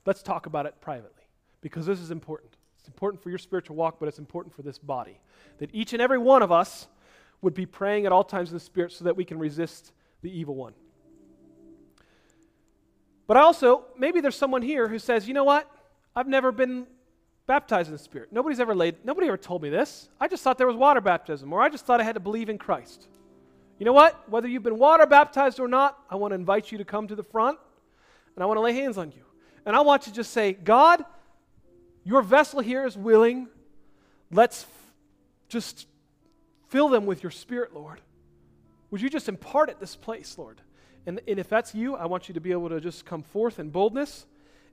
[0.05, 1.16] Let's talk about it privately
[1.61, 2.53] because this is important.
[2.79, 5.19] It's important for your spiritual walk, but it's important for this body.
[5.59, 6.87] That each and every one of us
[7.41, 9.91] would be praying at all times in the Spirit so that we can resist
[10.21, 10.73] the evil one.
[13.27, 15.69] But I also, maybe there's someone here who says, you know what?
[16.15, 16.87] I've never been
[17.45, 18.31] baptized in the Spirit.
[18.31, 20.09] Nobody's ever laid, nobody ever told me this.
[20.19, 22.49] I just thought there was water baptism, or I just thought I had to believe
[22.49, 23.07] in Christ.
[23.79, 24.29] You know what?
[24.29, 27.15] Whether you've been water baptized or not, I want to invite you to come to
[27.15, 27.59] the front
[28.35, 29.23] and I want to lay hands on you.
[29.65, 31.03] And I want you to just say, God,
[32.07, 33.49] your vessel here is willing.
[34.31, 34.69] Let's f-
[35.49, 35.87] just
[36.69, 37.99] fill them with your spirit, Lord.
[38.91, 40.61] Would you just impart at this place, Lord?
[41.05, 43.59] And, and if that's you, I want you to be able to just come forth
[43.59, 44.25] in boldness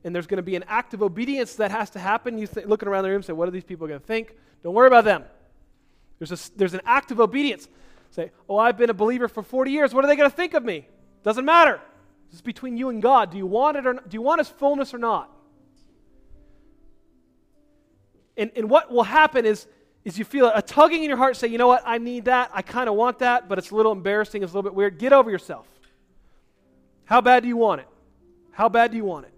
[0.05, 2.39] and there's going to be an act of obedience that has to happen.
[2.39, 4.37] You th- looking around the room say, What are these people going to think?
[4.63, 5.25] Don't worry about them.
[6.21, 7.67] There's, a, there's an act of obedience.
[8.11, 9.93] Say, Oh, I've been a believer for 40 years.
[9.93, 10.87] What are they going to think of me?
[11.25, 11.81] Doesn't matter.
[12.31, 13.33] It's between you and God.
[13.33, 14.09] Do you want it or not?
[14.09, 15.34] do you want his fullness or not?
[18.37, 19.67] And, and what will happen is,
[20.05, 22.51] is you feel a tugging in your heart, say, you know what, I need that,
[22.53, 24.99] I kind of want that, but it's a little embarrassing, it's a little bit weird.
[24.99, 25.67] Get over yourself.
[27.05, 27.89] How bad do you want it?
[28.51, 29.33] How bad do you want it?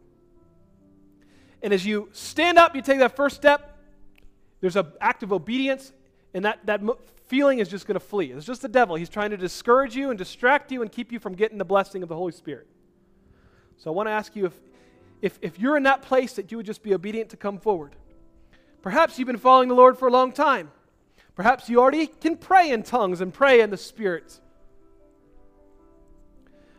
[1.63, 3.79] And as you stand up, you take that first step,
[4.61, 5.93] there's an act of obedience,
[6.35, 6.81] and that, that
[7.27, 8.33] feeling is just going to flee.
[8.33, 8.97] It's just the devil.
[8.97, 12.03] He's trying to discourage you and distract you and keep you from getting the blessing
[12.03, 12.67] of the Holy Spirit.
[13.79, 14.61] So I want to ask you if,
[15.23, 17.97] if, if you're in that place that you would just be obedient to come forward.
[18.83, 20.71] Perhaps you've been following the Lord for a long time.
[21.35, 24.41] Perhaps you already can pray in tongues and pray in the Spirit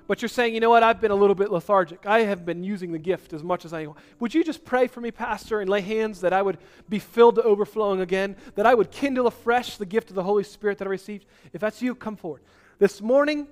[0.08, 2.06] but you're saying, you know what, I've been a little bit lethargic.
[2.06, 4.00] I have been using the gift as much as I want.
[4.20, 7.36] Would you just pray for me, Pastor, and lay hands that I would be filled
[7.36, 10.88] to overflowing again, that I would kindle afresh the gift of the Holy Spirit that
[10.88, 11.26] I received?
[11.52, 12.42] If that's you, come forward.
[12.80, 13.48] This morning,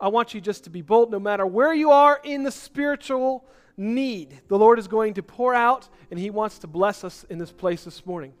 [0.00, 3.44] I want you just to be bold no matter where you are in the spiritual
[3.76, 4.40] need.
[4.48, 7.52] The Lord is going to pour out, and He wants to bless us in this
[7.52, 8.32] place this morning.